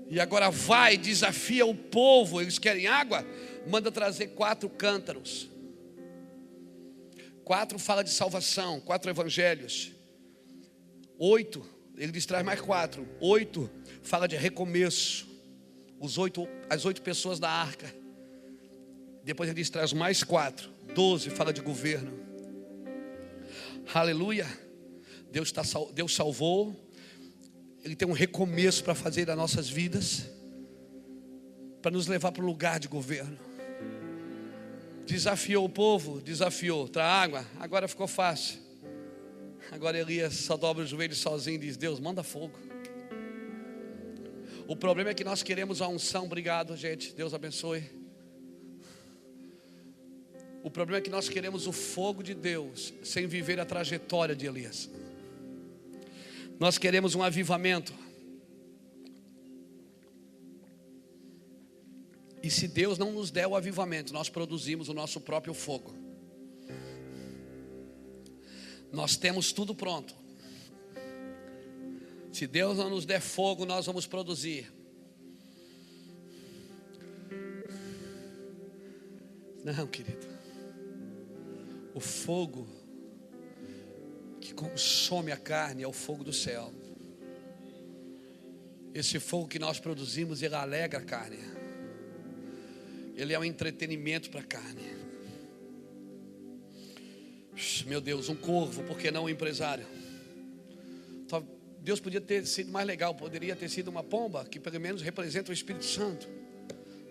[0.09, 2.41] E agora vai, desafia o povo.
[2.41, 3.25] Eles querem água?
[3.67, 5.49] Manda trazer quatro cântaros.
[7.43, 9.91] Quatro fala de salvação, quatro evangelhos.
[11.17, 11.65] Oito,
[11.97, 13.07] ele diz traz mais quatro.
[13.19, 13.69] Oito
[14.01, 15.27] fala de recomeço.
[15.99, 17.93] Os oito, as oito pessoas da arca.
[19.23, 20.69] Depois ele diz traz mais quatro.
[20.93, 22.11] Doze fala de governo.
[23.93, 24.47] Aleluia.
[25.31, 25.61] Deus, tá,
[25.93, 26.75] Deus salvou.
[27.83, 30.29] Ele tem um recomeço para fazer nas nossas vidas.
[31.81, 33.37] Para nos levar para o lugar de governo.
[35.05, 36.87] Desafiou o povo, desafiou.
[36.87, 38.59] Tra água, agora ficou fácil.
[39.71, 42.57] Agora Elias só dobra os joelhos sozinho e diz: Deus, manda fogo.
[44.67, 47.15] O problema é que nós queremos a unção, obrigado, gente.
[47.15, 47.98] Deus abençoe.
[50.63, 54.45] O problema é que nós queremos o fogo de Deus sem viver a trajetória de
[54.45, 54.89] Elias.
[56.59, 57.93] Nós queremos um avivamento.
[62.43, 65.93] E se Deus não nos der o avivamento, nós produzimos o nosso próprio fogo.
[68.91, 70.15] Nós temos tudo pronto.
[72.33, 74.71] Se Deus não nos der fogo, nós vamos produzir.
[79.63, 80.28] Não, querido.
[81.99, 82.65] O fogo
[84.39, 86.71] que consome a carne é o fogo do céu.
[88.93, 91.39] Esse fogo que nós produzimos, ele alegra a carne.
[93.17, 94.81] Ele é um entretenimento para a carne.
[97.85, 99.85] Meu Deus, um corvo, por que não um empresário?
[101.81, 105.51] Deus podia ter sido mais legal, poderia ter sido uma pomba, que pelo menos representa
[105.51, 106.29] o Espírito Santo.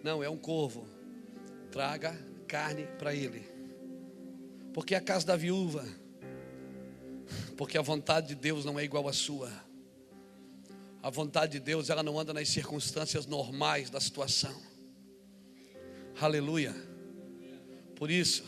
[0.02, 0.88] Não, é um corvo.
[1.70, 3.57] Traga carne para ele.
[4.78, 5.84] Porque a casa da viúva
[7.56, 9.50] porque a vontade de Deus não é igual à sua.
[11.02, 14.54] A vontade de Deus, ela não anda nas circunstâncias normais da situação.
[16.20, 16.72] Aleluia.
[17.96, 18.44] Por isso,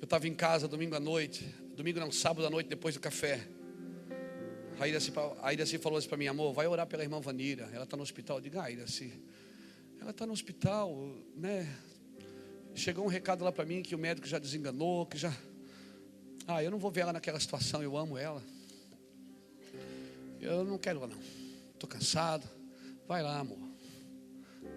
[0.00, 1.44] eu estava em casa domingo à noite,
[1.76, 3.46] domingo não, sábado à noite, depois do café.
[4.80, 5.12] A Iraci,
[5.42, 8.02] a Iraci falou assim para mim, amor, vai orar pela irmã Vanira, ela está no
[8.02, 8.38] hospital.
[8.38, 9.12] Eu digo, ah, Iraci,
[10.00, 10.96] ela está no hospital,
[11.36, 11.68] né?
[12.78, 15.32] Chegou um recado lá para mim que o médico já desenganou, que já
[16.50, 18.42] ah, eu não vou ver ela naquela situação, eu amo ela.
[20.40, 21.20] Eu não quero ela, não.
[21.74, 22.48] Estou cansado.
[23.06, 23.58] Vai lá, amor.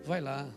[0.06, 0.54] Vai lá.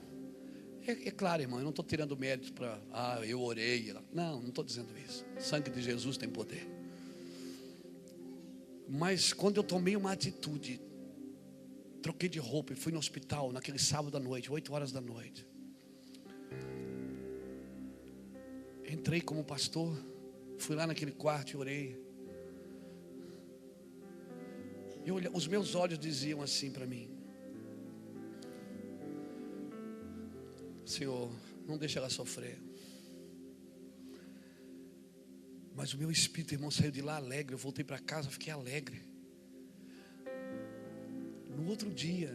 [0.84, 2.80] É, é claro, irmão, eu não estou tirando mérito para.
[2.92, 3.94] Ah, eu orei.
[4.12, 5.24] Não, não estou dizendo isso.
[5.38, 6.68] O sangue de Jesus tem poder.
[8.88, 10.80] Mas quando eu tomei uma atitude,
[12.02, 15.46] troquei de roupa e fui no hospital naquele sábado à noite, 8 horas da noite.
[18.94, 19.92] Entrei como pastor.
[20.56, 22.00] Fui lá naquele quarto e orei.
[25.04, 27.10] Eu, os meus olhos diziam assim para mim:
[30.86, 31.28] Senhor,
[31.66, 32.56] não deixe ela sofrer.
[35.74, 37.52] Mas o meu espírito, irmão, saiu de lá alegre.
[37.52, 39.02] Eu voltei para casa, fiquei alegre.
[41.56, 42.32] No outro dia,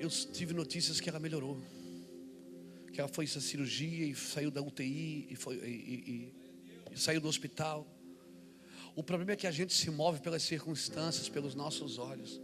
[0.00, 1.60] Eu tive notícias que ela melhorou.
[2.98, 6.32] Que ela foi essa cirurgia e saiu da UTI e, foi, e,
[6.90, 7.86] e, e saiu do hospital.
[8.96, 12.40] O problema é que a gente se move pelas circunstâncias, pelos nossos olhos.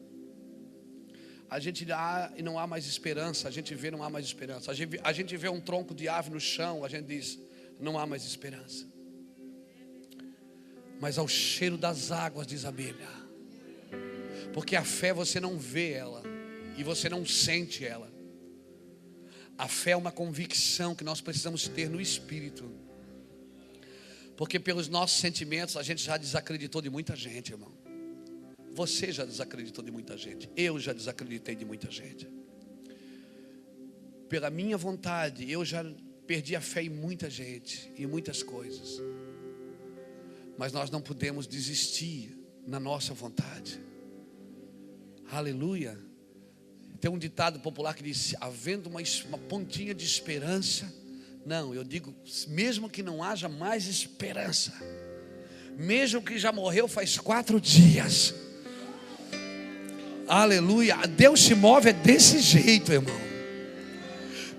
[1.50, 4.70] A gente há e não há mais esperança, a gente vê não há mais esperança.
[4.70, 7.36] A gente, a gente vê um tronco de ave no chão, a gente diz
[7.80, 8.86] não há mais esperança.
[11.00, 13.08] Mas ao cheiro das águas, diz a Bíblia.
[14.52, 16.22] Porque a fé você não vê ela
[16.78, 18.13] e você não sente ela.
[19.56, 22.70] A fé é uma convicção que nós precisamos ter no espírito.
[24.36, 27.72] Porque pelos nossos sentimentos a gente já desacreditou de muita gente, irmão.
[28.72, 30.50] Você já desacreditou de muita gente.
[30.56, 32.28] Eu já desacreditei de muita gente.
[34.28, 35.84] Pela minha vontade, eu já
[36.26, 39.00] perdi a fé em muita gente, em muitas coisas.
[40.58, 42.36] Mas nós não podemos desistir
[42.66, 43.80] na nossa vontade.
[45.30, 45.96] Aleluia.
[47.04, 48.98] Tem um ditado popular que diz: havendo uma,
[49.28, 50.90] uma pontinha de esperança.
[51.44, 52.14] Não, eu digo,
[52.48, 54.72] mesmo que não haja mais esperança,
[55.76, 58.34] mesmo que já morreu faz quatro dias,
[60.26, 60.96] Aleluia.
[61.06, 63.20] Deus se move é desse jeito, irmão.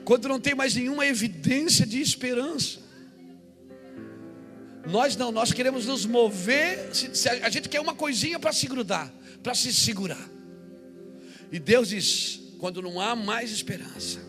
[0.04, 2.78] Quando não tem mais nenhuma evidência de esperança.
[4.86, 6.92] Nós não, nós queremos nos mover.
[7.42, 9.12] a gente quer uma coisinha para se grudar,
[9.42, 10.35] para se segurar.
[11.52, 14.20] E Deus diz: quando não há mais esperança,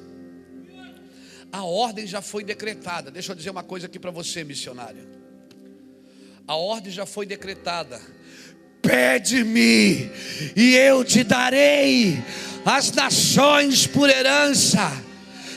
[1.52, 3.10] a ordem já foi decretada.
[3.10, 5.06] Deixa eu dizer uma coisa aqui para você, missionário.
[6.46, 8.00] A ordem já foi decretada
[8.86, 10.08] Pede-me,
[10.54, 12.22] e eu te darei
[12.64, 14.92] as nações por herança.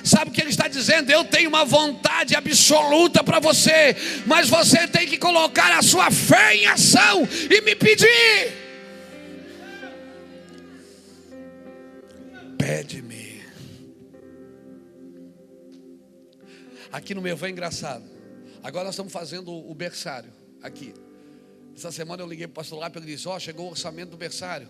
[0.03, 1.11] Sabe o que ele está dizendo?
[1.11, 3.95] Eu tenho uma vontade absoluta para você,
[4.25, 8.68] mas você tem que colocar a sua fé em ação e me pedir.
[12.59, 13.41] Pede-me.
[16.91, 18.03] Aqui no meu é engraçado.
[18.61, 20.31] Agora nós estamos fazendo o berçário
[20.61, 20.93] aqui.
[21.75, 24.09] Essa semana eu liguei para o pastor Lápio ele disse: Ó, oh, chegou o orçamento
[24.09, 24.67] do berçário.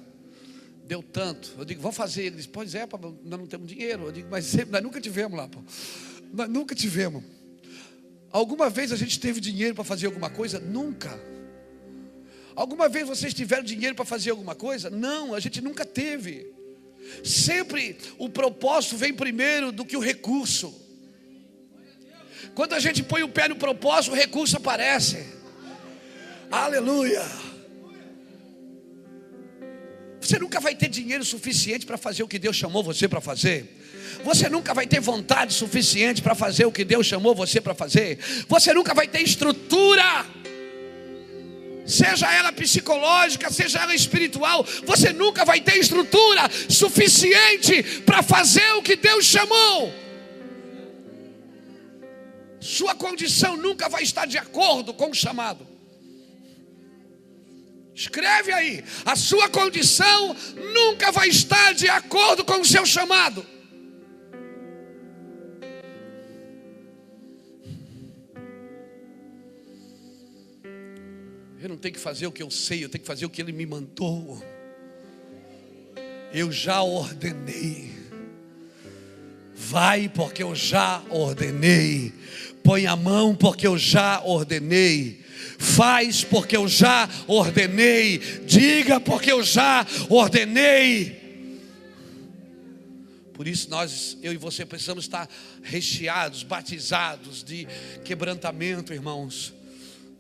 [0.85, 1.55] Deu tanto.
[1.57, 2.23] Eu digo, vamos fazer.
[2.25, 2.87] Ele disse, pois é,
[3.23, 4.05] nós não temos dinheiro.
[4.05, 5.59] Eu digo, mas sempre, nós nunca tivemos lá, pô.
[6.33, 7.23] Nós nunca tivemos.
[8.31, 10.59] Alguma vez a gente teve dinheiro para fazer alguma coisa?
[10.59, 11.19] Nunca.
[12.55, 14.89] Alguma vez vocês tiveram dinheiro para fazer alguma coisa?
[14.89, 16.51] Não, a gente nunca teve.
[17.23, 20.73] Sempre o propósito vem primeiro do que o recurso.
[22.56, 25.26] Quando a gente põe o pé no propósito, o recurso aparece.
[26.52, 27.23] Aleluia.
[30.19, 33.77] Você nunca vai ter dinheiro suficiente para fazer o que Deus chamou você para fazer.
[34.23, 38.19] Você nunca vai ter vontade suficiente para fazer o que Deus chamou você para fazer.
[38.48, 40.26] Você nunca vai ter estrutura,
[41.89, 44.65] seja ela psicológica, seja ela espiritual.
[44.85, 49.93] Você nunca vai ter estrutura suficiente para fazer o que Deus chamou.
[52.61, 55.67] Sua condição nunca vai estar de acordo com o chamado.
[57.95, 60.35] Escreve aí: a sua condição
[60.73, 63.45] nunca vai estar de acordo com o seu chamado.
[71.61, 73.41] Eu não tenho que fazer o que eu sei, eu tenho que fazer o que
[73.41, 74.41] Ele me mandou.
[76.34, 77.91] Eu já ordenei.
[79.53, 82.14] Vai, porque eu já ordenei.
[82.64, 85.19] Põe a mão, porque eu já ordenei
[85.60, 91.19] faz porque eu já ordenei, diga porque eu já ordenei.
[93.34, 95.30] Por isso nós, eu e você precisamos estar
[95.61, 97.68] recheados, batizados de
[98.03, 99.53] quebrantamento, irmãos,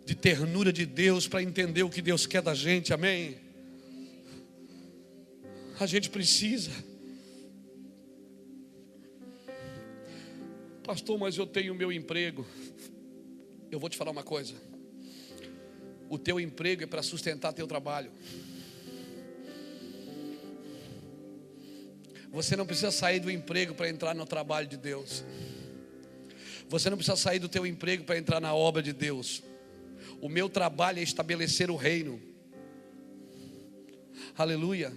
[0.09, 2.93] de ternura de Deus para entender o que Deus quer da gente.
[2.93, 3.37] Amém.
[5.79, 6.71] A gente precisa.
[10.83, 12.43] Pastor, mas eu tenho meu emprego.
[13.69, 14.55] Eu vou te falar uma coisa
[16.09, 18.11] o teu emprego é para sustentar teu trabalho.
[22.31, 25.23] Você não precisa sair do emprego para entrar no trabalho de Deus.
[26.67, 29.43] Você não precisa sair do teu emprego para entrar na obra de Deus.
[30.21, 32.21] O meu trabalho é estabelecer o reino.
[34.37, 34.93] Aleluia.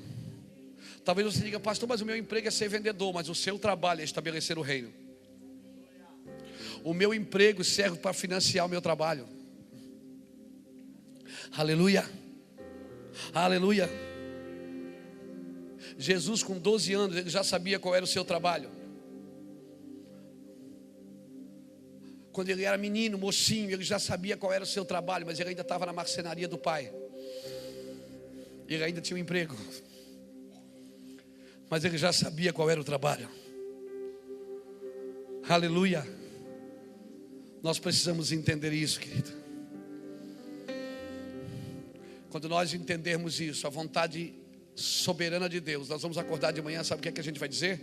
[1.04, 4.00] Talvez você diga, pastor, mas o meu emprego é ser vendedor, mas o seu trabalho
[4.00, 4.92] é estabelecer o reino.
[6.84, 9.28] O meu emprego serve para financiar o meu trabalho.
[11.52, 12.08] Aleluia.
[13.32, 13.88] Aleluia.
[15.98, 18.81] Jesus, com 12 anos, ele já sabia qual era o seu trabalho.
[22.32, 25.50] Quando ele era menino, mocinho, ele já sabia qual era o seu trabalho, mas ele
[25.50, 26.90] ainda estava na marcenaria do pai.
[28.66, 29.54] Ele ainda tinha um emprego.
[31.68, 33.28] mas ele já sabia qual era o trabalho.
[35.48, 36.06] Aleluia.
[37.62, 39.30] Nós precisamos entender isso, querido.
[42.30, 44.32] Quando nós entendermos isso, a vontade
[44.74, 47.38] soberana de Deus, nós vamos acordar de manhã, sabe o que, é que a gente
[47.38, 47.78] vai dizer?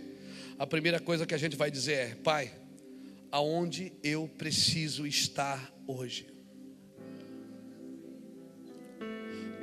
[0.58, 2.52] A primeira coisa que a gente vai dizer é: Pai,
[3.30, 6.26] aonde eu preciso estar hoje?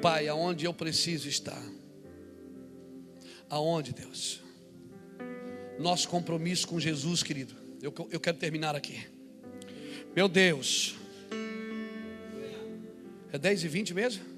[0.01, 1.61] Pai, aonde eu preciso estar?
[3.49, 4.41] Aonde, Deus?
[5.79, 7.55] Nosso compromisso com Jesus, querido.
[7.81, 9.07] Eu, eu quero terminar aqui.
[10.15, 10.95] Meu Deus.
[13.31, 14.37] É 10 e 20 mesmo?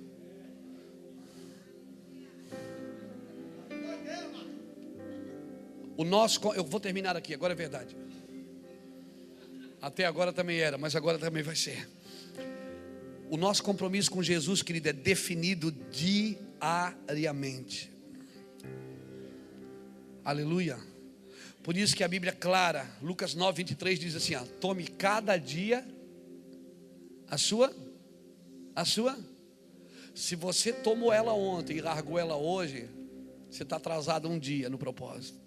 [5.99, 7.93] O nosso, eu vou terminar aqui, agora é verdade.
[9.81, 11.89] Até agora também era, mas agora também vai ser.
[13.30, 17.89] O nosso compromisso com Jesus, querido, é definido diariamente.
[20.23, 20.77] Aleluia.
[21.64, 25.38] Por isso que a Bíblia é clara, Lucas 9, 23 diz assim: ó, tome cada
[25.38, 25.85] dia
[27.30, 27.73] a sua,
[28.76, 29.18] a sua.
[30.15, 32.89] Se você tomou ela ontem e largou ela hoje,
[33.49, 35.39] você está atrasado um dia no propósito.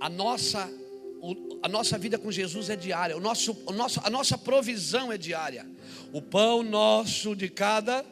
[0.00, 0.70] A nossa,
[1.62, 5.18] a nossa vida com Jesus é diária, o nosso, o nosso, a nossa provisão é
[5.18, 5.66] diária.
[6.12, 8.04] O pão nosso de cada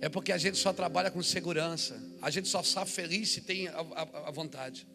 [0.00, 2.00] é porque a gente só trabalha com segurança.
[2.20, 4.86] A gente só está feliz se tem a, a, a vontade.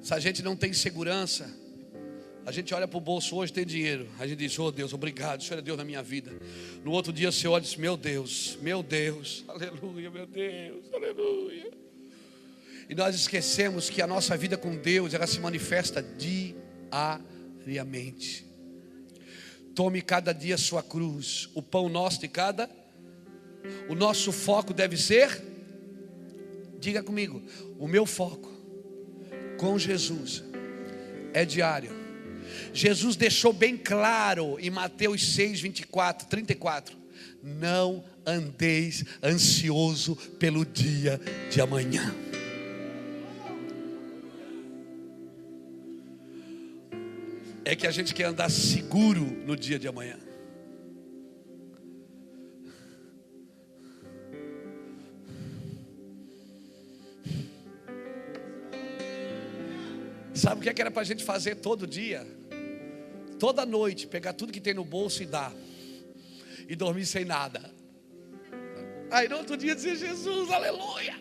[0.00, 1.52] Se a gente não tem segurança,
[2.46, 4.08] a gente olha para o bolso hoje tem dinheiro.
[4.18, 6.30] A gente diz, oh Deus, obrigado, o Senhor é Deus na minha vida.
[6.84, 11.87] No outro dia você olha diz, meu Deus, meu Deus, aleluia, meu Deus, aleluia.
[12.88, 16.02] E nós esquecemos que a nossa vida com Deus, ela se manifesta
[16.90, 18.46] diariamente.
[19.74, 22.70] Tome cada dia sua cruz, o pão nosso de cada.
[23.88, 25.42] O nosso foco deve ser,
[26.80, 27.42] diga comigo,
[27.78, 28.50] o meu foco
[29.58, 30.42] com Jesus
[31.34, 31.90] é diário.
[32.72, 36.96] Jesus deixou bem claro em Mateus 6, 24, 34:
[37.42, 41.20] Não andeis ansioso pelo dia
[41.50, 42.27] de amanhã.
[47.68, 50.18] É que a gente quer andar seguro no dia de amanhã.
[60.32, 62.26] Sabe o que, é que era para a gente fazer todo dia?
[63.38, 65.54] Toda noite, pegar tudo que tem no bolso e dar,
[66.66, 67.70] e dormir sem nada.
[69.10, 71.20] Aí no outro dia dizer: Jesus, aleluia.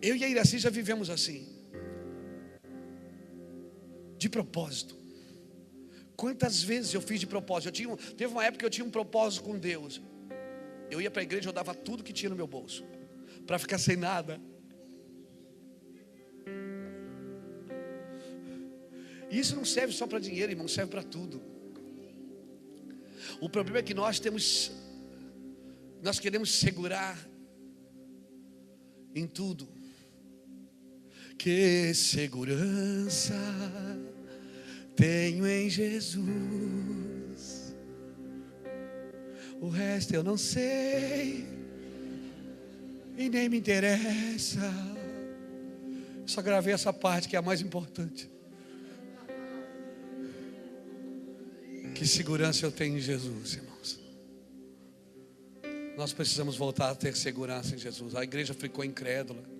[0.00, 1.57] Eu e a Iraci já vivemos assim
[4.18, 4.96] de propósito.
[6.16, 7.68] Quantas vezes eu fiz de propósito?
[7.68, 10.02] Eu tinha, teve uma época que eu tinha um propósito com Deus.
[10.90, 12.84] Eu ia para a igreja, eu dava tudo que tinha no meu bolso,
[13.46, 14.40] para ficar sem nada.
[19.30, 21.40] E isso não serve só para dinheiro, irmão, serve para tudo.
[23.40, 24.72] O problema é que nós temos,
[26.02, 27.16] nós queremos segurar
[29.14, 29.68] em tudo.
[31.36, 33.34] Que segurança
[34.98, 36.26] tenho em Jesus.
[39.60, 41.46] O resto eu não sei
[43.16, 44.72] e nem me interessa.
[46.26, 48.28] Só gravei essa parte que é a mais importante.
[51.94, 54.00] Que segurança eu tenho em Jesus, irmãos.
[55.96, 58.16] Nós precisamos voltar a ter segurança em Jesus.
[58.16, 59.57] A igreja ficou incrédula.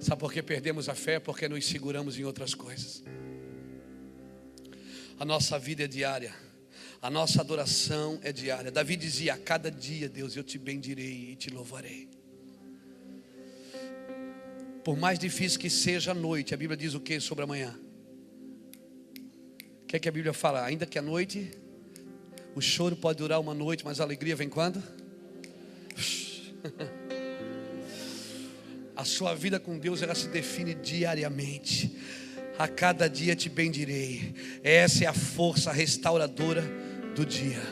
[0.00, 1.18] Sabe por que perdemos a fé?
[1.18, 3.02] Porque nos seguramos em outras coisas.
[5.18, 6.34] A nossa vida é diária.
[7.02, 8.70] A nossa adoração é diária.
[8.70, 12.08] Davi dizia: A cada dia, Deus, eu te bendirei e te louvarei.
[14.84, 17.78] Por mais difícil que seja a noite, a Bíblia diz o que sobre amanhã?
[19.82, 20.64] O que é que a Bíblia fala?
[20.64, 21.50] Ainda que a noite,
[22.54, 24.82] o choro pode durar uma noite, mas a alegria vem quando?
[28.98, 31.96] A sua vida com Deus ela se define diariamente.
[32.58, 34.34] A cada dia te bendirei.
[34.60, 36.62] Essa é a força restauradora
[37.14, 37.62] do dia.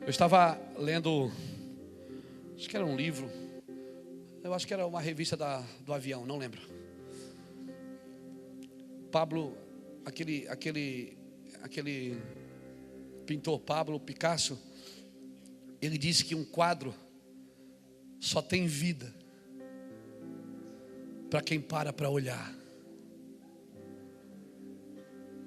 [0.00, 1.30] Eu estava lendo,
[2.56, 3.30] acho que era um livro,
[4.42, 6.60] eu acho que era uma revista da, do avião, não lembro.
[9.12, 9.56] Pablo,
[10.04, 11.16] aquele, aquele,
[11.62, 12.20] aquele
[13.26, 14.60] pintor Pablo Picasso,
[15.80, 16.92] ele disse que um quadro
[18.22, 19.12] só tem vida
[21.28, 22.54] para quem para para olhar.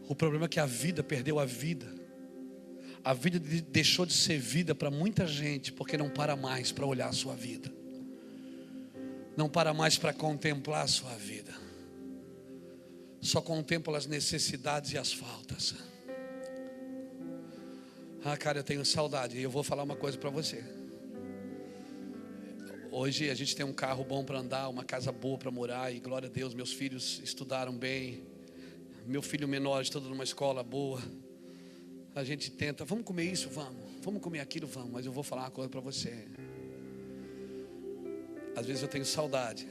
[0.09, 1.87] O problema é que a vida perdeu a vida.
[3.01, 7.07] A vida deixou de ser vida para muita gente porque não para mais para olhar
[7.07, 7.71] a sua vida.
[9.37, 11.53] Não para mais para contemplar a sua vida.
[13.21, 15.75] Só contempla as necessidades e as faltas.
[18.21, 19.37] Ah, cara, eu tenho saudade.
[19.37, 20.84] E eu vou falar uma coisa para você.
[22.97, 25.93] Hoje a gente tem um carro bom para andar, uma casa boa para morar.
[25.93, 28.23] E glória a Deus, meus filhos estudaram bem
[29.05, 31.01] meu filho menor estuda numa escola boa.
[32.15, 33.83] A gente tenta, vamos comer isso, vamos.
[34.01, 34.91] Vamos comer aquilo, vamos.
[34.91, 36.25] Mas eu vou falar uma coisa para você.
[38.55, 39.67] Às vezes eu tenho saudade.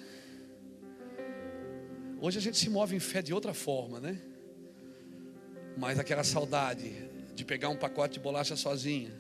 [2.21, 4.21] Hoje a gente se move em fé de outra forma, né?
[5.79, 6.93] Mas aquela saudade
[7.35, 9.11] de pegar um pacote de bolacha sozinha,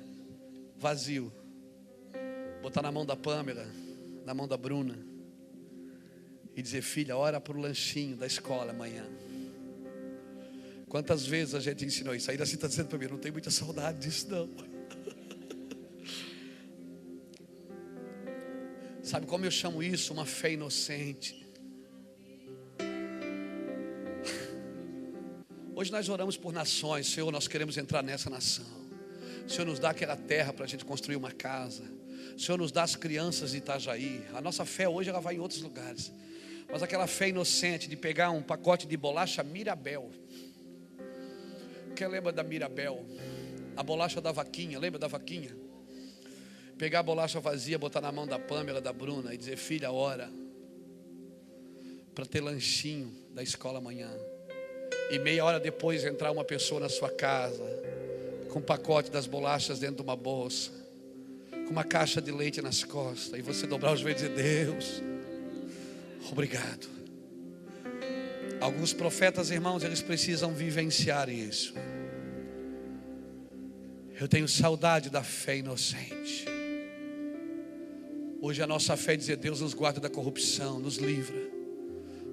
[0.76, 1.32] vazio,
[2.62, 3.66] botar na mão da Pâmela,
[4.24, 4.98] na mão da Bruna,
[6.56, 9.06] e dizer: Filha, ora para o lanchinho da escola amanhã.
[10.88, 12.30] Quantas vezes a gente ensinou isso?
[12.30, 14.48] Ainda assim está dizendo para mim, não tem muita saudade disso não.
[19.02, 20.12] Sabe como eu chamo isso?
[20.12, 21.44] Uma fé inocente.
[25.74, 28.84] Hoje nós oramos por nações, Senhor, nós queremos entrar nessa nação.
[29.44, 31.82] O Senhor nos dá aquela terra para a gente construir uma casa.
[32.36, 34.24] O Senhor nos dá as crianças de Itajaí.
[34.35, 36.12] A nossa fé hoje ela vai em outros lugares.
[36.70, 40.11] Mas aquela fé inocente de pegar um pacote de bolacha Mirabel
[41.94, 43.05] quem lembra da Mirabel?
[43.77, 45.56] A bolacha da vaquinha, lembra da vaquinha?
[46.77, 50.31] Pegar a bolacha vazia, botar na mão da Pâmela, da Bruna e dizer: Filha, hora
[52.15, 54.11] para ter lanchinho da escola amanhã.
[55.11, 57.65] E meia hora depois entrar uma pessoa na sua casa
[58.51, 60.70] com um pacote das bolachas dentro de uma bolsa,
[61.65, 65.03] com uma caixa de leite nas costas, e você dobrar os joelhos e dizer: Deus,
[66.31, 66.89] obrigado.
[68.61, 71.74] Alguns profetas, irmãos, eles precisam vivenciar isso.
[74.19, 76.47] Eu tenho saudade da fé inocente.
[78.41, 81.36] Hoje a nossa fé é dizer: Deus nos guarda da corrupção, nos livra,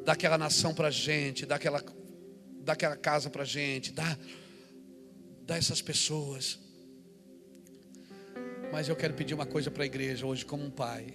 [0.06, 1.84] dá aquela nação para a gente, dá aquela,
[2.64, 4.18] dá aquela casa para a gente, dá,
[5.45, 6.60] dá essas pessoas.
[8.72, 11.14] Mas eu quero pedir uma coisa para a igreja hoje, como um pai: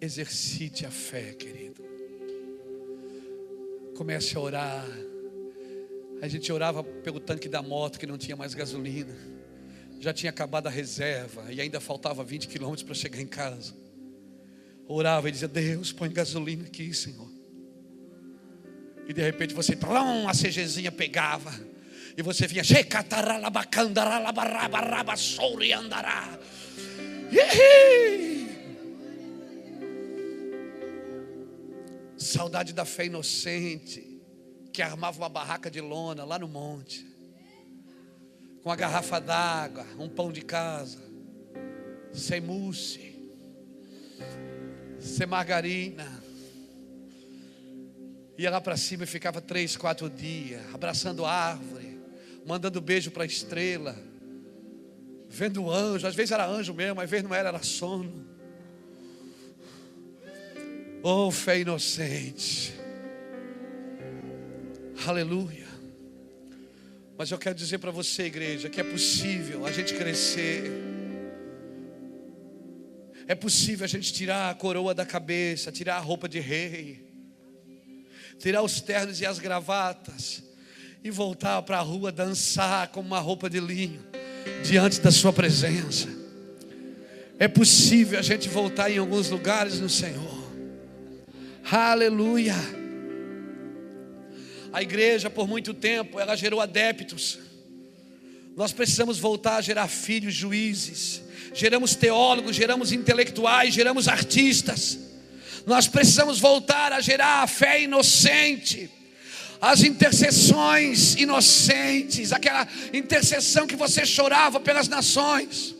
[0.00, 1.84] exercite a fé, querido.
[3.94, 4.86] Comece a orar.
[6.22, 9.14] A gente orava pelo tanque da moto que não tinha mais gasolina.
[10.00, 13.74] Já tinha acabado a reserva e ainda faltava 20 quilômetros para chegar em casa.
[14.86, 17.28] Orava e dizia: Deus, põe gasolina aqui, Senhor.
[19.06, 21.52] E de repente você, plum, a CGzinha pegava.
[22.18, 22.64] E você vinha,
[25.72, 26.36] andará.
[32.16, 34.20] Saudade da fé inocente,
[34.72, 37.06] que armava uma barraca de lona lá no monte,
[38.64, 40.98] com a garrafa d'água, um pão de casa,
[42.12, 43.14] sem mousse,
[44.98, 46.20] sem margarina.
[48.36, 51.87] Ia lá para cima e ficava três, quatro dias, abraçando a árvore,
[52.48, 53.94] mandando beijo para a estrela,
[55.28, 58.26] vendo anjo, às vezes era anjo mesmo, às vezes não era, era sono.
[61.02, 62.72] Oh, fé inocente.
[65.06, 65.68] Aleluia.
[67.18, 70.72] Mas eu quero dizer para você, igreja, que é possível a gente crescer.
[73.26, 77.12] É possível a gente tirar a coroa da cabeça, tirar a roupa de rei,
[78.38, 80.47] tirar os ternos e as gravatas
[81.02, 84.04] e voltar para a rua dançar com uma roupa de linho
[84.64, 86.08] diante da Sua presença.
[87.38, 90.48] É possível a gente voltar em alguns lugares no Senhor.
[91.70, 92.54] Aleluia.
[94.72, 97.38] A igreja, por muito tempo, ela gerou adeptos.
[98.56, 101.22] Nós precisamos voltar a gerar filhos juízes.
[101.54, 104.98] Geramos teólogos, geramos intelectuais, geramos artistas.
[105.64, 108.90] Nós precisamos voltar a gerar a fé inocente
[109.60, 115.74] as intercessões inocentes, aquela intercessão que você chorava pelas nações.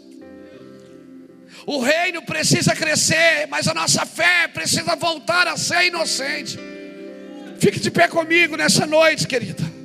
[1.67, 6.59] O reino precisa crescer, mas a nossa fé precisa voltar a ser inocente.
[7.59, 9.78] Fique de pé comigo nessa noite, querida.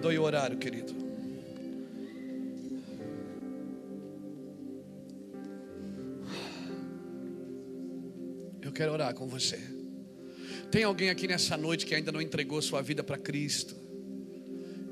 [0.00, 1.10] Perdoe o horário, querido.
[8.72, 9.58] quero orar com você.
[10.70, 13.76] Tem alguém aqui nessa noite que ainda não entregou sua vida para Cristo?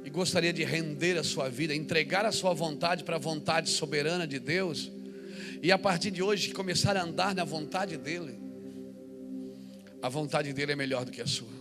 [0.05, 4.27] E gostaria de render a sua vida, entregar a sua vontade para a vontade soberana
[4.27, 4.93] de Deus?
[5.63, 8.39] E a partir de hoje começar a andar na vontade dEle?
[10.03, 11.58] A vontade dEle é melhor do que a sua.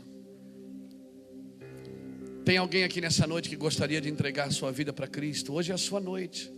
[2.48, 5.54] Tem alguém aqui nessa noite que gostaria de entregar sua vida para Cristo?
[5.54, 6.50] Hoje é a sua noite.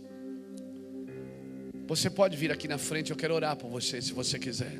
[1.88, 4.78] Você pode vir aqui na frente, eu quero orar por você, se você quiser.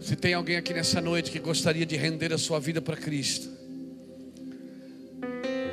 [0.00, 3.48] Se tem alguém aqui nessa noite que gostaria de render a sua vida para Cristo,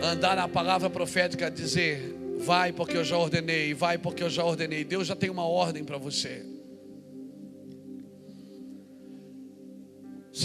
[0.03, 4.83] andar na palavra profética, dizer: vai porque eu já ordenei, vai porque eu já ordenei.
[4.83, 6.45] Deus já tem uma ordem para você.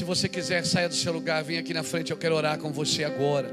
[0.01, 2.73] Se você quiser, saia do seu lugar, vem aqui na frente, eu quero orar com
[2.73, 3.51] você agora.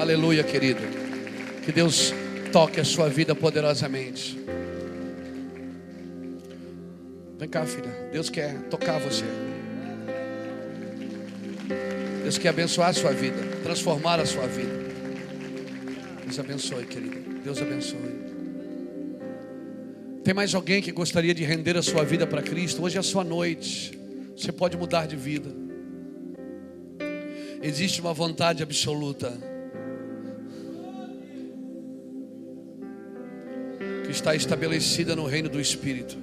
[0.00, 0.80] Aleluia, querido.
[1.62, 2.14] Que Deus
[2.50, 4.40] toque a sua vida poderosamente.
[7.38, 8.08] Vem cá, filha.
[8.10, 9.24] Deus quer tocar você.
[12.22, 14.81] Deus quer abençoar a sua vida, transformar a sua vida.
[16.32, 17.20] Deus abençoe, querida.
[17.44, 17.98] Deus abençoe.
[20.24, 22.82] Tem mais alguém que gostaria de render a sua vida para Cristo?
[22.82, 23.98] Hoje é a sua noite.
[24.34, 25.50] Você pode mudar de vida.
[27.62, 29.38] Existe uma vontade absoluta
[34.08, 36.16] está estabelecida no reino do Espírito.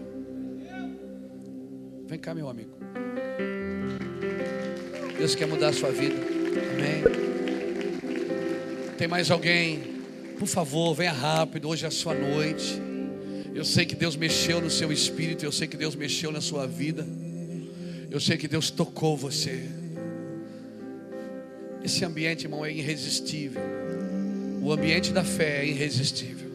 [2.07, 2.72] Vem cá, meu amigo.
[5.18, 6.15] Deus quer mudar a sua vida.
[6.73, 7.03] Amém.
[8.98, 9.99] Tem mais alguém?
[10.40, 11.68] Por favor, venha rápido.
[11.68, 12.82] Hoje é a sua noite.
[13.53, 15.44] Eu sei que Deus mexeu no seu espírito.
[15.44, 17.06] Eu sei que Deus mexeu na sua vida.
[18.10, 19.66] Eu sei que Deus tocou você.
[21.84, 23.61] Esse ambiente, irmão, é irresistível.
[24.61, 26.49] O ambiente da fé é irresistível.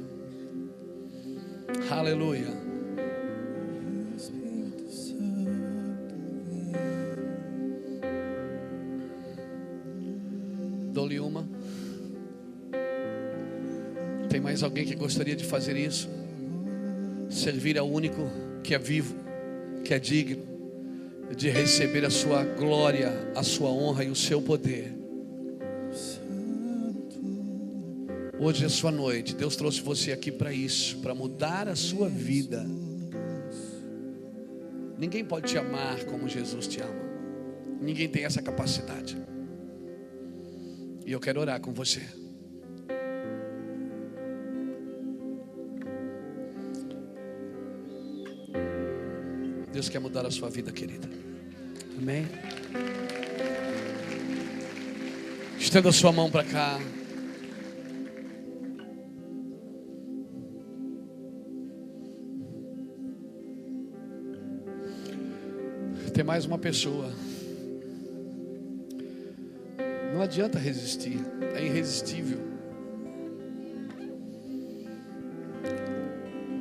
[1.91, 2.54] Aleluia.
[14.55, 16.09] Mais alguém que gostaria de fazer isso?
[17.29, 18.31] Servir ao único
[18.63, 19.17] que é vivo,
[19.83, 20.45] que é digno
[21.37, 24.95] de receber a sua glória, a sua honra e o seu poder.
[28.39, 29.35] Hoje é sua noite.
[29.35, 32.65] Deus trouxe você aqui para isso, para mudar a sua vida.
[34.97, 37.03] Ninguém pode te amar como Jesus te ama.
[37.81, 39.17] Ninguém tem essa capacidade.
[41.05, 42.24] E eu quero orar com você.
[49.85, 51.07] Deus quer mudar a sua vida, querida.
[51.99, 52.27] Amém.
[55.59, 56.81] Estenda sua mão para cá.
[66.15, 67.13] Tem mais uma pessoa.
[70.15, 71.19] Não adianta resistir,
[71.55, 72.39] é irresistível.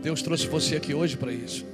[0.01, 1.72] Deus trouxe você aqui hoje para isso.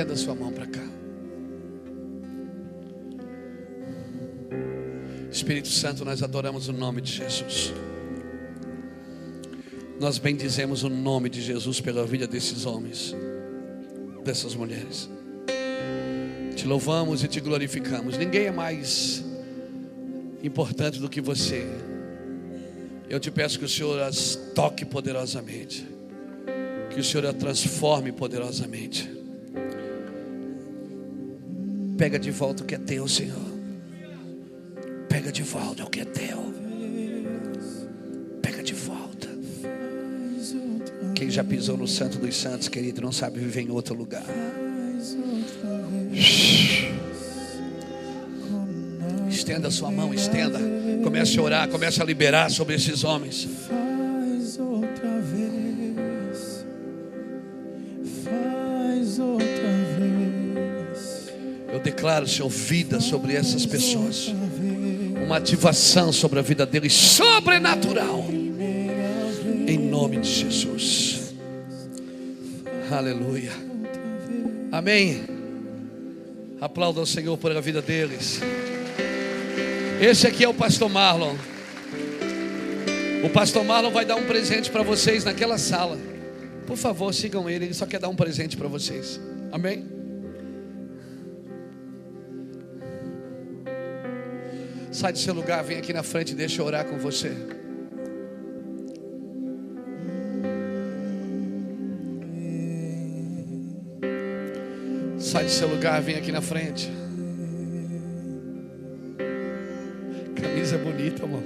[0.00, 0.88] Estenda sua mão para cá.
[5.30, 7.74] Espírito Santo, nós adoramos o nome de Jesus.
[10.00, 13.14] Nós bendizemos o nome de Jesus pela vida desses homens,
[14.24, 15.10] dessas mulheres.
[16.56, 18.16] Te louvamos e te glorificamos.
[18.16, 19.22] Ninguém é mais
[20.42, 21.66] importante do que você.
[23.06, 25.86] Eu te peço que o Senhor as toque poderosamente,
[26.88, 29.19] que o Senhor a transforme poderosamente.
[32.00, 33.36] Pega de volta o que é teu, Senhor.
[35.06, 36.54] Pega de volta o que é teu.
[38.40, 39.28] Pega de volta.
[41.14, 44.24] Quem já pisou no Santo dos Santos, querido, não sabe viver em outro lugar.
[49.28, 50.58] Estenda sua mão, estenda.
[51.04, 53.46] Comece a orar, comece a liberar sobre esses homens.
[62.20, 64.32] Declaro, Senhor, vida sobre essas pessoas
[65.24, 68.26] uma ativação sobre a vida deles sobrenatural.
[69.66, 71.34] Em nome de Jesus.
[72.90, 73.52] Aleluia.
[74.72, 75.22] Amém.
[76.60, 78.40] Aplauda o Senhor por a vida deles.
[80.00, 81.36] Esse aqui é o pastor Marlon.
[83.24, 85.96] O pastor Marlon vai dar um presente para vocês naquela sala.
[86.66, 89.20] Por favor, sigam ele, ele só quer dar um presente para vocês.
[89.52, 89.99] Amém?
[95.00, 97.32] Sai do seu lugar, vem aqui na frente, deixa eu orar com você.
[105.18, 106.92] Sai do seu lugar, vem aqui na frente.
[110.38, 111.42] Camisa bonita, amor.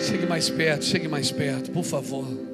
[0.00, 2.53] Chegue mais perto, chegue mais perto, por favor.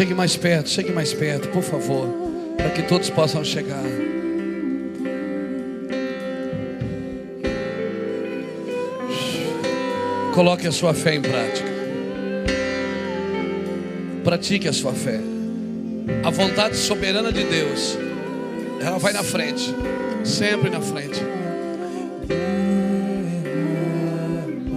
[0.00, 2.08] Chegue mais perto, chegue mais perto, por favor,
[2.56, 3.84] para que todos possam chegar.
[10.34, 11.68] Coloque a sua fé em prática.
[14.24, 15.20] Pratique a sua fé.
[16.24, 17.98] A vontade soberana de Deus,
[18.80, 19.74] ela vai na frente,
[20.24, 21.20] sempre na frente.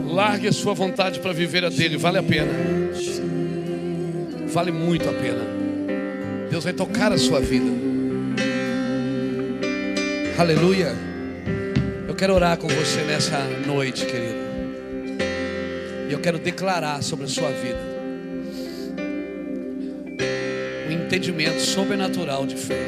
[0.05, 2.82] Largue a sua vontade para viver a dele, vale a pena.
[4.53, 5.41] Vale muito a pena.
[6.47, 7.65] Deus vai tocar a sua vida.
[10.37, 10.93] Aleluia.
[12.07, 14.43] Eu quero orar com você nessa noite, querido.
[16.07, 17.79] E eu quero declarar sobre a sua vida
[20.87, 22.79] um entendimento sobrenatural de fé.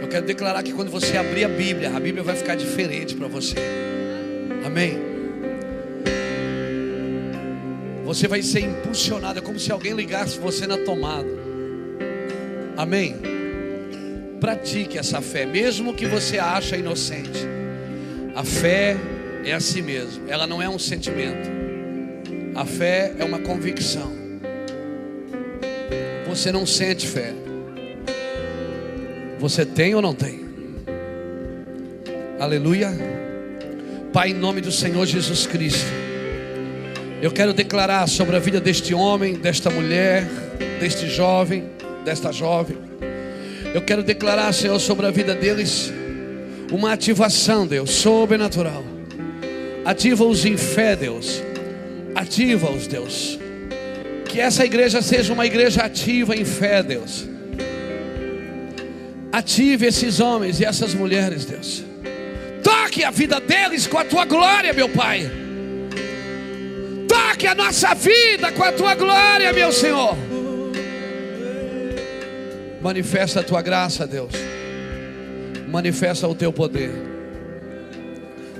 [0.00, 3.28] Eu quero declarar que quando você abrir a Bíblia, a Bíblia vai ficar diferente para
[3.28, 3.56] você.
[4.64, 5.09] Amém.
[8.10, 11.28] Você vai ser impulsionado, é como se alguém ligasse você na tomada.
[12.76, 13.14] Amém.
[14.40, 17.46] Pratique essa fé, mesmo que você ache inocente.
[18.34, 18.96] A fé
[19.44, 21.48] é assim mesmo, ela não é um sentimento.
[22.56, 24.10] A fé é uma convicção.
[26.26, 27.32] Você não sente fé.
[29.38, 30.40] Você tem ou não tem?
[32.40, 32.90] Aleluia.
[34.12, 35.99] Pai, em nome do Senhor Jesus Cristo.
[37.22, 40.24] Eu quero declarar sobre a vida deste homem, desta mulher,
[40.80, 41.64] deste jovem,
[42.02, 42.78] desta jovem.
[43.74, 45.92] Eu quero declarar, Senhor, sobre a vida deles
[46.72, 48.82] uma ativação, Deus, sobrenatural.
[49.84, 51.42] Ativa-os em fé, Deus.
[52.14, 53.38] Ativa-os, Deus.
[54.24, 57.28] Que essa igreja seja uma igreja ativa em fé, Deus.
[59.30, 61.84] Ative esses homens e essas mulheres, Deus.
[62.62, 65.39] Toque a vida deles com a tua glória, meu Pai.
[67.40, 70.14] Toque a nossa vida com a tua glória, meu Senhor.
[72.82, 74.32] Manifesta a tua graça, Deus.
[75.66, 76.90] Manifesta o teu poder.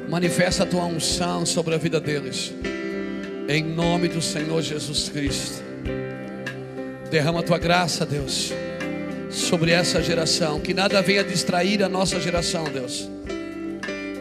[0.08, 2.54] Manifesta a tua unção sobre a vida deles.
[3.50, 5.62] Em nome do Senhor Jesus Cristo.
[7.10, 8.50] Derrama a tua graça, Deus,
[9.28, 10.58] sobre essa geração.
[10.58, 13.06] Que nada venha distrair a nossa geração, Deus.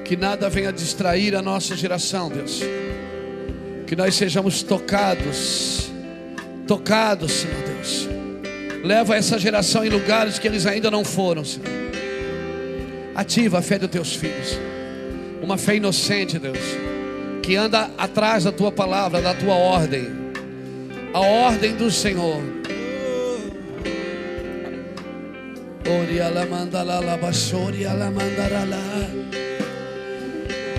[0.03, 2.61] Que nada venha distrair a nossa geração, Deus.
[3.89, 5.89] Que nós sejamos tocados,
[6.67, 8.07] tocados, Senhor Deus.
[8.83, 11.67] Leva essa geração em lugares que eles ainda não foram, Senhor.
[13.15, 14.59] Ativa a fé dos teus filhos.
[15.41, 16.59] Uma fé inocente, Deus.
[17.41, 20.07] Que anda atrás da tua palavra, da tua ordem.
[21.11, 22.43] A ordem do Senhor.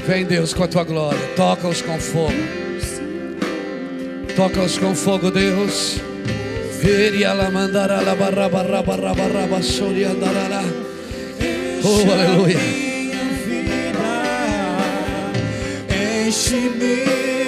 [0.07, 2.60] Vem Deus com a tua glória, toca-os com fogo,
[4.37, 6.01] toca-os com fogo, Deus.
[6.83, 10.63] Viria la mandara la barra barra barra barra basuri andará.
[11.83, 12.59] Oh, aleluia.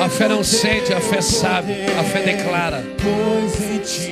[0.00, 2.84] A fé não sente, a fé sabe, a fé declara.
[3.00, 4.10] pois em ti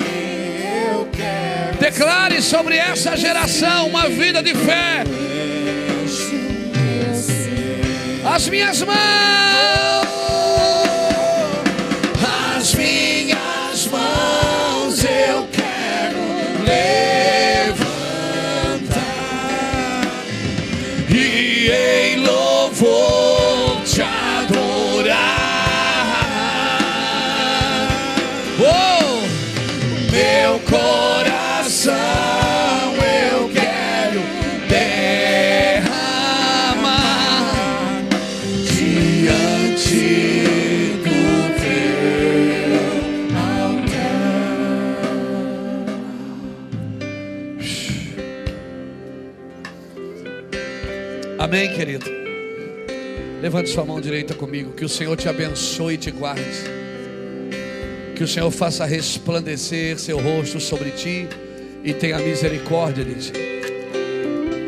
[0.93, 1.79] eu quero.
[1.79, 5.05] Declare sobre essa geração uma vida de fé.
[8.25, 8.97] As minhas mãos,
[51.51, 52.07] Amém, querido?
[53.43, 54.71] Levante sua mão direita comigo.
[54.71, 56.45] Que o Senhor te abençoe e te guarde.
[58.15, 61.27] Que o Senhor faça resplandecer seu rosto sobre ti
[61.83, 63.33] e tenha misericórdia de ti.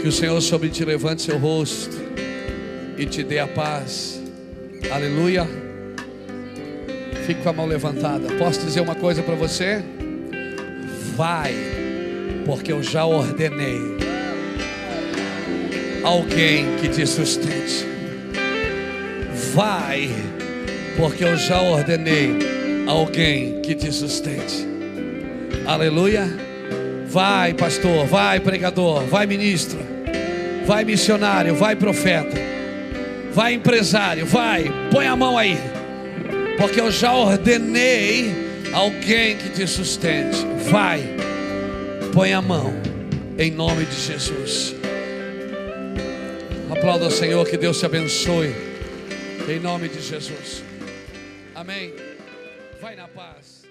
[0.00, 1.96] Que o Senhor sobre ti levante seu rosto
[2.98, 4.20] e te dê a paz.
[4.90, 5.48] Aleluia.
[7.24, 8.26] Fique com a mão levantada.
[8.40, 9.84] Posso dizer uma coisa para você?
[11.14, 11.54] Vai,
[12.44, 14.01] porque eu já ordenei
[16.02, 17.86] alguém que te sustente.
[19.54, 20.10] Vai,
[20.96, 22.38] porque eu já ordenei
[22.86, 24.66] alguém que te sustente.
[25.66, 26.28] Aleluia.
[27.06, 29.78] Vai, pastor, vai, pregador, vai, ministro,
[30.64, 32.34] vai, missionário, vai, profeta,
[33.34, 35.58] vai, empresário, vai, põe a mão aí,
[36.56, 38.32] porque eu já ordenei
[38.72, 40.38] alguém que te sustente.
[40.70, 41.02] Vai,
[42.14, 42.72] põe a mão,
[43.38, 44.81] em nome de Jesus.
[46.82, 48.52] Aplauda o Senhor, que Deus te abençoe,
[49.48, 50.64] em nome de Jesus.
[51.54, 51.94] Amém.
[52.80, 53.61] Vai na paz.